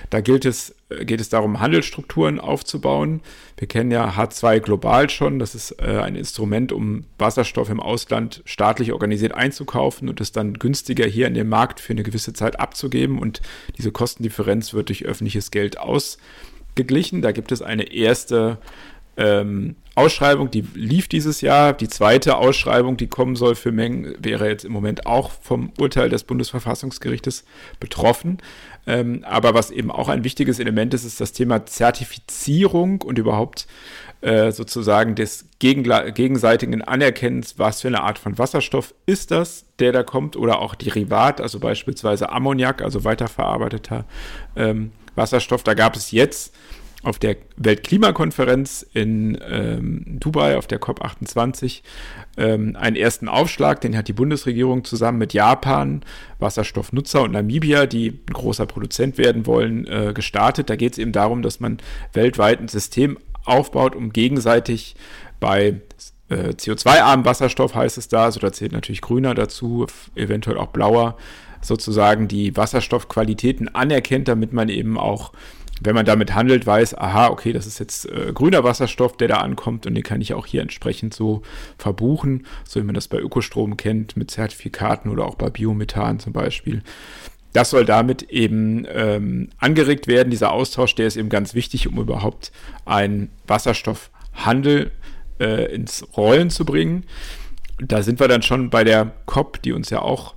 Da 0.09 0.21
gilt 0.21 0.45
es, 0.45 0.75
äh, 0.89 1.03
geht 1.03 1.19
es 1.19 1.29
darum, 1.29 1.59
Handelsstrukturen 1.59 2.39
aufzubauen. 2.39 3.21
Wir 3.57 3.67
kennen 3.67 3.91
ja 3.91 4.11
H2 4.11 4.59
global 4.61 5.09
schon. 5.09 5.39
Das 5.39 5.53
ist 5.53 5.75
äh, 5.81 5.99
ein 5.99 6.15
Instrument, 6.15 6.71
um 6.71 7.05
Wasserstoff 7.17 7.69
im 7.69 7.81
Ausland 7.81 8.41
staatlich 8.45 8.93
organisiert 8.93 9.33
einzukaufen 9.33 10.07
und 10.07 10.21
es 10.21 10.31
dann 10.31 10.53
günstiger 10.53 11.05
hier 11.05 11.27
in 11.27 11.33
den 11.33 11.49
Markt 11.49 11.81
für 11.81 11.91
eine 11.91 12.03
gewisse 12.03 12.31
Zeit 12.31 12.59
abzugeben. 12.59 13.19
Und 13.19 13.41
diese 13.77 13.91
Kostendifferenz 13.91 14.73
wird 14.73 14.89
durch 14.89 15.03
öffentliches 15.03 15.51
Geld 15.51 15.77
ausgeglichen. 16.79 17.21
Da 17.21 17.31
gibt 17.31 17.51
es 17.51 17.61
eine 17.61 17.91
erste 17.93 18.57
ähm, 19.17 19.75
Ausschreibung, 19.95 20.49
die 20.49 20.63
lief 20.73 21.09
dieses 21.09 21.41
Jahr. 21.41 21.73
Die 21.73 21.89
zweite 21.89 22.37
Ausschreibung, 22.37 22.95
die 22.95 23.07
kommen 23.07 23.35
soll 23.35 23.55
für 23.55 23.71
Mengen, 23.71 24.15
wäre 24.19 24.47
jetzt 24.47 24.63
im 24.63 24.71
Moment 24.71 25.05
auch 25.05 25.31
vom 25.41 25.73
Urteil 25.77 26.09
des 26.09 26.23
Bundesverfassungsgerichtes 26.23 27.43
betroffen. 27.81 28.37
Ähm, 28.87 29.25
aber 29.27 29.53
was 29.53 29.71
eben 29.71 29.91
auch 29.91 30.07
ein 30.07 30.23
wichtiges 30.23 30.59
Element 30.59 30.93
ist, 30.93 31.03
ist 31.03 31.19
das 31.19 31.33
Thema 31.33 31.65
Zertifizierung 31.65 33.01
und 33.01 33.19
überhaupt 33.19 33.67
äh, 34.21 34.51
sozusagen 34.51 35.15
des 35.15 35.49
gegenseitigen 35.59 36.81
Anerkennens, 36.81 37.59
was 37.59 37.81
für 37.81 37.89
eine 37.89 38.01
Art 38.01 38.19
von 38.19 38.37
Wasserstoff 38.37 38.93
ist 39.05 39.31
das, 39.31 39.65
der 39.79 39.91
da 39.91 40.03
kommt, 40.03 40.37
oder 40.37 40.59
auch 40.59 40.75
Derivat, 40.75 41.41
also 41.41 41.59
beispielsweise 41.59 42.29
Ammoniak, 42.29 42.81
also 42.81 43.03
weiterverarbeiteter 43.03 44.05
ähm, 44.55 44.91
Wasserstoff. 45.15 45.63
Da 45.63 45.73
gab 45.73 45.95
es 45.95 46.11
jetzt 46.11 46.53
auf 47.01 47.17
der 47.17 47.37
Weltklimakonferenz 47.55 48.85
in 48.93 49.37
ähm, 49.49 50.03
Dubai, 50.19 50.57
auf 50.57 50.67
der 50.67 50.81
COP28, 50.81 51.81
ähm, 52.37 52.75
einen 52.75 52.97
ersten 52.97 53.29
Aufschlag, 53.29 53.79
den 53.81 53.95
hat 53.95 54.09
die 54.09 54.13
Bundesregierung 54.13 54.83
zusammen 54.83 55.17
mit 55.17 55.33
Japan, 55.33 56.03
Wasserstoffnutzer 56.39 57.21
und 57.21 57.31
Namibia, 57.31 57.85
die 57.85 58.09
ein 58.09 58.33
großer 58.33 58.65
Produzent 58.65 59.17
werden 59.17 59.45
wollen, 59.45 59.87
äh, 59.87 60.11
gestartet. 60.13 60.69
Da 60.69 60.75
geht 60.75 60.93
es 60.93 60.97
eben 60.97 61.13
darum, 61.13 61.41
dass 61.41 61.61
man 61.61 61.77
weltweit 62.11 62.59
ein 62.59 62.67
System 62.67 63.17
aufbaut, 63.45 63.95
um 63.95 64.11
gegenseitig 64.11 64.95
bei 65.39 65.79
äh, 66.27 66.49
CO2-armen 66.49 67.25
Wasserstoff, 67.25 67.75
heißt 67.75 67.97
es 67.97 68.09
da, 68.09 68.25
also 68.25 68.41
da 68.41 68.51
zählt 68.51 68.73
natürlich 68.73 69.01
grüner 69.01 69.33
dazu, 69.35 69.87
eventuell 70.15 70.57
auch 70.57 70.67
blauer, 70.67 71.17
sozusagen 71.61 72.27
die 72.27 72.55
Wasserstoffqualitäten 72.55 73.73
anerkennt, 73.73 74.27
damit 74.27 74.53
man 74.53 74.69
eben 74.69 74.97
auch 74.97 75.31
wenn 75.81 75.95
man 75.95 76.05
damit 76.05 76.35
handelt, 76.35 76.65
weiß, 76.65 76.97
aha, 76.97 77.29
okay, 77.29 77.53
das 77.53 77.65
ist 77.65 77.79
jetzt 77.79 78.05
äh, 78.09 78.31
grüner 78.33 78.63
Wasserstoff, 78.63 79.17
der 79.17 79.29
da 79.29 79.37
ankommt 79.37 79.85
und 79.85 79.95
den 79.95 80.03
kann 80.03 80.21
ich 80.21 80.33
auch 80.33 80.45
hier 80.45 80.61
entsprechend 80.61 81.13
so 81.13 81.41
verbuchen, 81.77 82.45
so 82.65 82.79
wie 82.79 82.83
man 82.83 82.95
das 82.95 83.07
bei 83.07 83.17
Ökostrom 83.17 83.77
kennt, 83.77 84.17
mit 84.17 84.31
Zertifikaten 84.31 85.09
oder 85.09 85.25
auch 85.25 85.35
bei 85.35 85.49
Biomethan 85.49 86.19
zum 86.19 86.33
Beispiel. 86.33 86.83
Das 87.53 87.71
soll 87.71 87.85
damit 87.85 88.23
eben 88.23 88.85
ähm, 88.93 89.49
angeregt 89.57 90.07
werden. 90.07 90.29
Dieser 90.29 90.51
Austausch, 90.51 90.93
der 90.95 91.07
ist 91.07 91.17
eben 91.17 91.29
ganz 91.29 91.55
wichtig, 91.55 91.87
um 91.87 91.97
überhaupt 91.97 92.51
einen 92.85 93.31
Wasserstoffhandel 93.47 94.91
äh, 95.39 95.73
ins 95.73 96.05
Rollen 96.15 96.51
zu 96.51 96.63
bringen. 96.63 97.05
Da 97.79 98.03
sind 98.03 98.19
wir 98.19 98.27
dann 98.27 98.43
schon 98.43 98.69
bei 98.69 98.83
der 98.83 99.13
COP, 99.25 99.61
die 99.63 99.71
uns 99.71 99.89
ja 99.89 100.01
auch 100.01 100.35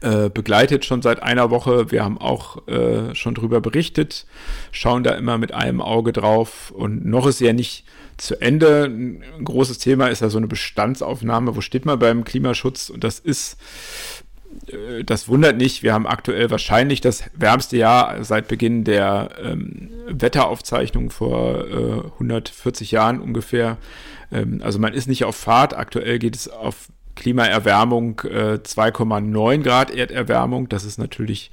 äh, 0.00 0.30
begleitet 0.30 0.84
schon 0.84 1.00
seit 1.00 1.22
einer 1.22 1.50
Woche. 1.50 1.90
Wir 1.92 2.04
haben 2.04 2.18
auch 2.18 2.66
äh, 2.66 3.14
schon 3.14 3.34
drüber 3.34 3.60
berichtet, 3.60 4.26
schauen 4.72 5.04
da 5.04 5.12
immer 5.12 5.38
mit 5.38 5.52
einem 5.52 5.80
Auge 5.80 6.12
drauf 6.12 6.72
und 6.72 7.06
noch 7.06 7.26
ist 7.26 7.40
ja 7.40 7.52
nicht 7.52 7.84
zu 8.16 8.40
Ende. 8.40 8.84
Ein 8.84 9.44
großes 9.44 9.78
Thema 9.78 10.08
ist 10.08 10.22
ja 10.22 10.28
so 10.28 10.38
eine 10.38 10.48
Bestandsaufnahme. 10.48 11.54
Wo 11.54 11.60
steht 11.60 11.84
man 11.84 11.98
beim 11.98 12.24
Klimaschutz? 12.24 12.90
Und 12.90 13.04
das 13.04 13.20
ist, 13.20 13.58
äh, 14.68 15.04
das 15.04 15.28
wundert 15.28 15.56
nicht. 15.56 15.82
Wir 15.82 15.92
haben 15.92 16.06
aktuell 16.06 16.50
wahrscheinlich 16.50 17.00
das 17.00 17.24
wärmste 17.34 17.76
Jahr 17.76 18.24
seit 18.24 18.48
Beginn 18.48 18.84
der 18.84 19.30
ähm, 19.42 19.90
Wetteraufzeichnung 20.08 21.10
vor 21.10 21.64
äh, 21.66 22.08
140 22.14 22.90
Jahren 22.90 23.20
ungefähr. 23.20 23.78
Ähm, 24.32 24.60
also 24.64 24.78
man 24.78 24.94
ist 24.94 25.08
nicht 25.08 25.24
auf 25.24 25.36
Fahrt. 25.36 25.76
Aktuell 25.76 26.18
geht 26.18 26.34
es 26.34 26.48
auf 26.48 26.88
Klimaerwärmung 27.16 28.20
äh, 28.20 28.60
2,9 28.62 29.62
Grad 29.62 29.90
Erderwärmung. 29.90 30.68
Das 30.68 30.84
ist 30.84 30.98
natürlich 30.98 31.50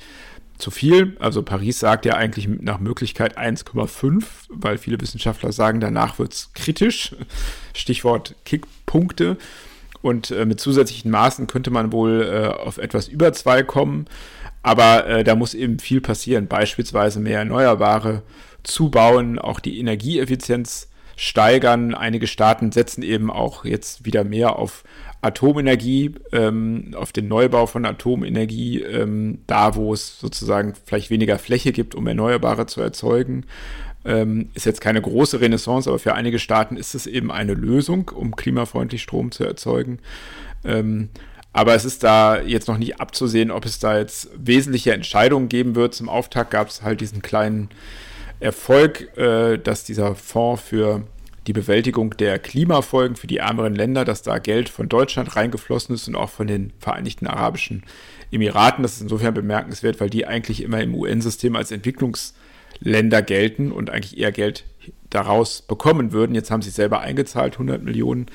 zu 0.57 0.71
viel. 0.71 1.17
Also 1.19 1.41
Paris 1.41 1.79
sagt 1.79 2.05
ja 2.05 2.13
eigentlich 2.13 2.47
nach 2.47 2.79
Möglichkeit 2.79 3.37
1,5, 3.37 4.23
weil 4.49 4.77
viele 4.77 5.01
Wissenschaftler 5.01 5.51
sagen, 5.51 5.79
danach 5.79 6.19
wird 6.19 6.33
es 6.33 6.53
kritisch. 6.53 7.15
Stichwort 7.73 8.35
Kickpunkte. 8.45 9.37
Und 10.01 10.31
äh, 10.31 10.45
mit 10.45 10.59
zusätzlichen 10.59 11.09
Maßen 11.11 11.47
könnte 11.47 11.71
man 11.71 11.91
wohl 11.91 12.21
äh, 12.21 12.47
auf 12.47 12.77
etwas 12.77 13.07
über 13.07 13.33
2 13.33 13.63
kommen. 13.63 14.05
Aber 14.61 15.07
äh, 15.07 15.23
da 15.23 15.35
muss 15.35 15.53
eben 15.53 15.79
viel 15.79 16.01
passieren. 16.01 16.47
Beispielsweise 16.47 17.19
mehr 17.19 17.39
Erneuerbare 17.39 18.21
zubauen, 18.63 19.39
auch 19.39 19.59
die 19.59 19.79
Energieeffizienz 19.79 20.89
steigern. 21.15 21.93
Einige 21.93 22.27
Staaten 22.27 22.71
setzen 22.71 23.03
eben 23.03 23.29
auch 23.29 23.65
jetzt 23.65 24.05
wieder 24.05 24.23
mehr 24.23 24.57
auf 24.57 24.83
Atomenergie, 25.23 26.15
ähm, 26.31 26.93
auf 26.95 27.11
den 27.11 27.27
Neubau 27.27 27.65
von 27.65 27.85
Atomenergie, 27.85 28.81
ähm, 28.81 29.39
da 29.47 29.75
wo 29.75 29.93
es 29.93 30.19
sozusagen 30.19 30.73
vielleicht 30.85 31.09
weniger 31.09 31.39
Fläche 31.39 31.71
gibt, 31.71 31.95
um 31.95 32.07
Erneuerbare 32.07 32.65
zu 32.65 32.81
erzeugen. 32.81 33.45
Ähm, 34.05 34.49
ist 34.53 34.65
jetzt 34.65 34.81
keine 34.81 35.01
große 35.01 35.39
Renaissance, 35.39 35.89
aber 35.89 35.97
für 35.97 36.13
einige 36.13 36.39
Staaten 36.39 36.75
ist 36.75 36.93
es 36.93 37.07
eben 37.07 37.31
eine 37.31 37.53
Lösung, 37.53 38.11
um 38.13 38.35
klimafreundlich 38.35 39.01
Strom 39.01 39.31
zu 39.31 39.45
erzeugen. 39.45 39.99
Ähm, 40.65 41.09
aber 41.53 41.75
es 41.75 41.85
ist 41.85 42.03
da 42.03 42.41
jetzt 42.41 42.67
noch 42.67 42.77
nicht 42.77 42.99
abzusehen, 42.99 43.51
ob 43.51 43.65
es 43.65 43.79
da 43.79 43.97
jetzt 43.97 44.29
wesentliche 44.35 44.93
Entscheidungen 44.93 45.47
geben 45.47 45.75
wird. 45.75 45.93
Zum 45.93 46.09
Auftakt 46.09 46.51
gab 46.51 46.67
es 46.67 46.81
halt 46.81 46.99
diesen 46.99 47.21
kleinen 47.21 47.69
Erfolg, 48.39 49.15
äh, 49.17 49.57
dass 49.57 49.85
dieser 49.85 50.15
Fonds 50.15 50.61
für 50.61 51.03
die 51.47 51.53
Bewältigung 51.53 52.11
der 52.17 52.39
Klimafolgen 52.39 53.15
für 53.15 53.27
die 53.27 53.37
ärmeren 53.37 53.75
Länder, 53.75 54.05
dass 54.05 54.21
da 54.21 54.37
Geld 54.37 54.69
von 54.69 54.87
Deutschland 54.87 55.35
reingeflossen 55.35 55.95
ist 55.95 56.07
und 56.07 56.15
auch 56.15 56.29
von 56.29 56.47
den 56.47 56.71
Vereinigten 56.79 57.27
Arabischen 57.27 57.83
Emiraten. 58.31 58.83
Das 58.83 58.93
ist 58.93 59.01
insofern 59.01 59.33
bemerkenswert, 59.33 59.99
weil 59.99 60.09
die 60.09 60.25
eigentlich 60.25 60.63
immer 60.63 60.81
im 60.81 60.95
UN-System 60.95 61.55
als 61.55 61.71
Entwicklungsländer 61.71 63.21
gelten 63.21 63.71
und 63.71 63.89
eigentlich 63.89 64.17
eher 64.17 64.31
Geld 64.31 64.63
daraus 65.09 65.61
bekommen 65.61 66.11
würden. 66.11 66.33
Jetzt 66.33 66.49
haben 66.49 66.61
sie 66.61 66.69
selber 66.69 67.01
eingezahlt, 67.01 67.53
100 67.53 67.83
Millionen. 67.83 68.27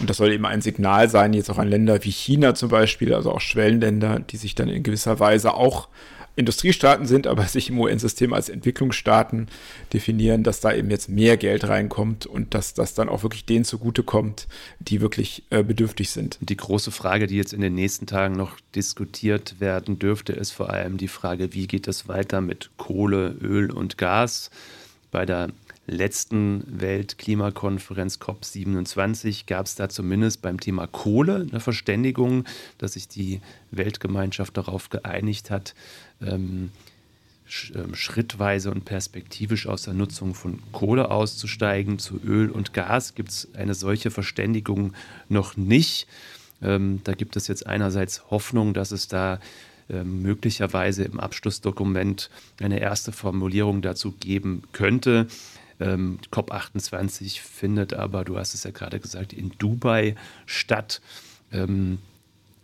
Und 0.00 0.10
das 0.10 0.16
soll 0.16 0.32
eben 0.32 0.46
ein 0.46 0.60
Signal 0.60 1.08
sein, 1.08 1.34
jetzt 1.34 1.50
auch 1.50 1.58
an 1.58 1.68
Länder 1.68 2.02
wie 2.02 2.10
China 2.10 2.54
zum 2.54 2.68
Beispiel, 2.68 3.14
also 3.14 3.30
auch 3.30 3.40
Schwellenländer, 3.40 4.18
die 4.18 4.36
sich 4.36 4.54
dann 4.54 4.68
in 4.68 4.82
gewisser 4.82 5.20
Weise 5.20 5.54
auch 5.54 5.88
Industriestaaten 6.36 7.06
sind, 7.06 7.26
aber 7.26 7.42
sich 7.48 7.70
im 7.70 7.78
UN-System 7.78 8.32
als 8.32 8.48
Entwicklungsstaaten 8.48 9.48
definieren, 9.92 10.42
dass 10.42 10.60
da 10.60 10.72
eben 10.72 10.90
jetzt 10.90 11.08
mehr 11.08 11.36
Geld 11.36 11.68
reinkommt 11.68 12.26
und 12.26 12.54
dass 12.54 12.74
das 12.74 12.94
dann 12.94 13.08
auch 13.08 13.22
wirklich 13.22 13.44
denen 13.44 13.64
zugutekommt, 13.64 14.48
die 14.80 15.00
wirklich 15.00 15.44
äh, 15.50 15.62
bedürftig 15.62 16.10
sind. 16.10 16.38
Die 16.40 16.56
große 16.56 16.90
Frage, 16.90 17.26
die 17.26 17.36
jetzt 17.36 17.52
in 17.52 17.60
den 17.60 17.74
nächsten 17.74 18.06
Tagen 18.06 18.36
noch 18.36 18.58
diskutiert 18.74 19.60
werden 19.60 19.98
dürfte, 19.98 20.32
ist 20.32 20.50
vor 20.50 20.70
allem 20.70 20.96
die 20.96 21.08
Frage, 21.08 21.54
wie 21.54 21.66
geht 21.66 21.88
es 21.88 22.08
weiter 22.08 22.40
mit 22.40 22.70
Kohle, 22.76 23.36
Öl 23.40 23.70
und 23.70 23.98
Gas 23.98 24.50
bei 25.10 25.26
der 25.26 25.50
letzten 25.86 26.64
Weltklimakonferenz 26.66 28.16
COP27 28.16 29.46
gab 29.46 29.66
es 29.66 29.74
da 29.74 29.88
zumindest 29.88 30.42
beim 30.42 30.58
Thema 30.58 30.86
Kohle 30.86 31.46
eine 31.48 31.60
Verständigung, 31.60 32.44
dass 32.78 32.94
sich 32.94 33.08
die 33.08 33.40
Weltgemeinschaft 33.70 34.56
darauf 34.56 34.88
geeinigt 34.88 35.50
hat, 35.50 35.74
ähm, 36.20 36.70
ähm, 37.74 37.94
schrittweise 37.94 38.70
und 38.70 38.84
perspektivisch 38.84 39.66
aus 39.66 39.82
der 39.82 39.94
Nutzung 39.94 40.34
von 40.34 40.60
Kohle 40.72 41.10
auszusteigen. 41.10 41.98
Zu 41.98 42.18
Öl 42.24 42.50
und 42.50 42.72
Gas 42.72 43.14
gibt 43.14 43.30
es 43.30 43.48
eine 43.54 43.74
solche 43.74 44.10
Verständigung 44.10 44.94
noch 45.28 45.56
nicht. 45.56 46.06
Ähm, 46.62 47.00
da 47.04 47.12
gibt 47.12 47.36
es 47.36 47.46
jetzt 47.46 47.66
einerseits 47.66 48.30
Hoffnung, 48.30 48.72
dass 48.72 48.92
es 48.92 49.08
da 49.08 49.40
ähm, 49.90 50.22
möglicherweise 50.22 51.04
im 51.04 51.20
Abschlussdokument 51.20 52.30
eine 52.60 52.80
erste 52.80 53.12
Formulierung 53.12 53.82
dazu 53.82 54.12
geben 54.12 54.62
könnte. 54.72 55.26
Ähm, 55.80 56.18
COP28 56.32 57.40
findet 57.40 57.92
aber, 57.92 58.24
du 58.24 58.38
hast 58.38 58.54
es 58.54 58.64
ja 58.64 58.70
gerade 58.70 59.00
gesagt, 59.00 59.34
in 59.34 59.52
Dubai 59.58 60.16
statt, 60.46 61.02
ähm, 61.52 61.98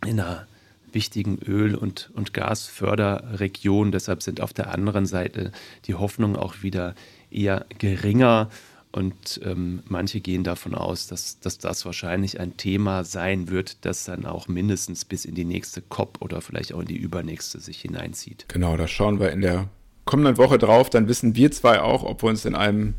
in 0.03 0.19
einer 0.19 0.47
wichtigen 0.93 1.39
Öl- 1.39 1.75
und, 1.75 2.11
und 2.13 2.33
Gasförderregion. 2.33 3.91
Deshalb 3.91 4.23
sind 4.23 4.41
auf 4.41 4.53
der 4.53 4.73
anderen 4.73 5.05
Seite 5.05 5.51
die 5.85 5.95
Hoffnungen 5.95 6.35
auch 6.35 6.61
wieder 6.61 6.95
eher 7.29 7.65
geringer. 7.77 8.49
Und 8.91 9.39
ähm, 9.45 9.83
manche 9.87 10.19
gehen 10.19 10.43
davon 10.43 10.75
aus, 10.75 11.07
dass, 11.07 11.39
dass 11.39 11.57
das 11.57 11.85
wahrscheinlich 11.85 12.39
ein 12.41 12.57
Thema 12.57 13.05
sein 13.05 13.49
wird, 13.49 13.85
das 13.85 14.03
dann 14.03 14.25
auch 14.25 14.49
mindestens 14.49 15.05
bis 15.05 15.23
in 15.23 15.33
die 15.33 15.45
nächste 15.45 15.81
COP 15.81 16.17
oder 16.21 16.41
vielleicht 16.41 16.73
auch 16.73 16.81
in 16.81 16.87
die 16.87 16.97
übernächste 16.97 17.61
sich 17.61 17.79
hineinzieht. 17.79 18.45
Genau, 18.49 18.75
da 18.75 18.87
schauen 18.87 19.19
wir 19.19 19.31
in 19.31 19.41
der 19.41 19.69
kommenden 20.03 20.37
Woche 20.37 20.57
drauf. 20.57 20.89
Dann 20.89 21.07
wissen 21.07 21.35
wir 21.35 21.51
zwei 21.51 21.79
auch, 21.79 22.03
ob 22.03 22.21
wir 22.21 22.29
uns 22.29 22.43
in 22.43 22.53
einem 22.53 22.95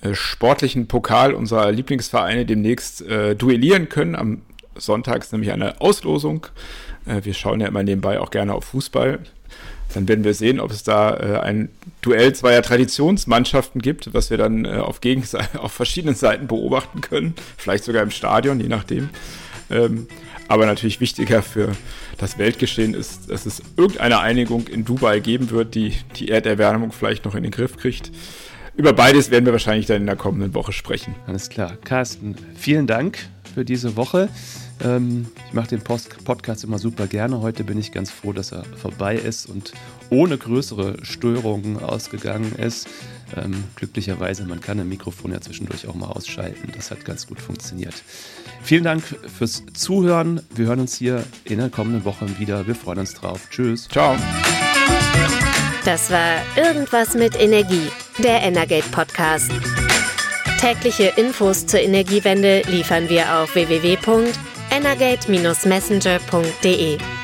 äh, 0.00 0.14
sportlichen 0.14 0.86
Pokal 0.86 1.34
unserer 1.34 1.70
Lieblingsvereine 1.70 2.46
demnächst 2.46 3.02
äh, 3.02 3.36
duellieren 3.36 3.90
können. 3.90 4.14
Am 4.14 4.40
Sonntag 4.80 5.22
ist 5.22 5.32
nämlich 5.32 5.52
eine 5.52 5.80
Auslosung 5.80 6.46
äh, 7.06 7.24
wir 7.24 7.34
schauen 7.34 7.60
ja 7.60 7.68
immer 7.68 7.82
nebenbei 7.82 8.20
auch 8.20 8.30
gerne 8.30 8.54
auf 8.54 8.64
Fußball. 8.64 9.20
Dann 9.92 10.06
werden 10.06 10.22
wir 10.22 10.34
sehen, 10.34 10.60
ob 10.60 10.70
es 10.70 10.84
da 10.84 11.16
äh, 11.16 11.40
ein 11.40 11.68
Duell 12.00 12.32
zweier 12.32 12.62
Traditionsmannschaften 12.62 13.82
gibt, 13.82 14.14
was 14.14 14.30
wir 14.30 14.38
dann 14.38 14.64
äh, 14.64 14.76
auf, 14.76 15.00
auf 15.58 15.72
verschiedenen 15.72 16.14
Seiten 16.14 16.46
beobachten 16.46 17.00
können. 17.00 17.34
Vielleicht 17.56 17.84
sogar 17.84 18.02
im 18.02 18.10
Stadion, 18.10 18.60
je 18.60 18.68
nachdem. 18.68 19.10
Ähm, 19.68 20.06
aber 20.46 20.66
natürlich 20.66 21.00
wichtiger 21.00 21.42
für 21.42 21.72
das 22.18 22.38
Weltgeschehen 22.38 22.94
ist, 22.94 23.30
dass 23.30 23.46
es 23.46 23.62
irgendeine 23.76 24.18
Einigung 24.20 24.66
in 24.66 24.84
Dubai 24.84 25.20
geben 25.20 25.50
wird, 25.50 25.74
die 25.74 25.94
die 26.16 26.28
Erderwärmung 26.28 26.90
vielleicht 26.92 27.24
noch 27.24 27.36
in 27.36 27.44
den 27.44 27.52
Griff 27.52 27.76
kriegt. 27.76 28.10
Über 28.76 28.92
beides 28.92 29.30
werden 29.30 29.44
wir 29.44 29.52
wahrscheinlich 29.52 29.86
dann 29.86 29.98
in 29.98 30.06
der 30.06 30.16
kommenden 30.16 30.54
Woche 30.54 30.72
sprechen. 30.72 31.14
Alles 31.26 31.50
klar. 31.50 31.76
Carsten, 31.84 32.34
vielen 32.56 32.86
Dank 32.86 33.18
für 33.54 33.64
diese 33.64 33.96
Woche. 33.96 34.28
Ähm, 34.82 35.26
ich 35.48 35.52
mache 35.52 35.68
den 35.68 35.80
Post 35.80 36.24
Podcast 36.24 36.64
immer 36.64 36.78
super 36.78 37.06
gerne. 37.06 37.40
Heute 37.40 37.64
bin 37.64 37.78
ich 37.78 37.92
ganz 37.92 38.10
froh, 38.10 38.32
dass 38.32 38.52
er 38.52 38.64
vorbei 38.64 39.16
ist 39.16 39.46
und 39.46 39.72
ohne 40.10 40.38
größere 40.38 41.04
Störungen 41.04 41.78
ausgegangen 41.78 42.54
ist. 42.56 42.88
Ähm, 43.36 43.64
glücklicherweise, 43.76 44.44
man 44.44 44.60
kann 44.60 44.80
ein 44.80 44.88
Mikrofon 44.88 45.32
ja 45.32 45.40
zwischendurch 45.40 45.86
auch 45.86 45.94
mal 45.94 46.08
ausschalten. 46.08 46.72
Das 46.74 46.90
hat 46.90 47.04
ganz 47.04 47.26
gut 47.26 47.40
funktioniert. 47.40 47.94
Vielen 48.62 48.84
Dank 48.84 49.02
fürs 49.02 49.64
Zuhören. 49.74 50.40
Wir 50.54 50.66
hören 50.66 50.80
uns 50.80 50.96
hier 50.96 51.24
in 51.44 51.58
der 51.58 51.70
kommenden 51.70 52.04
Woche 52.04 52.38
wieder. 52.38 52.66
Wir 52.66 52.74
freuen 52.74 53.00
uns 53.00 53.14
drauf. 53.14 53.48
Tschüss. 53.50 53.88
Ciao. 53.88 54.16
Das 55.84 56.10
war 56.10 56.42
Irgendwas 56.56 57.14
mit 57.14 57.40
Energie, 57.40 57.88
der 58.18 58.42
Energate 58.42 58.88
Podcast. 58.90 59.50
Tägliche 60.60 61.12
Infos 61.16 61.66
zur 61.66 61.80
Energiewende 61.80 62.62
liefern 62.68 63.08
wir 63.08 63.38
auf 63.38 63.54
www.energate.messenger.de. 64.70 67.19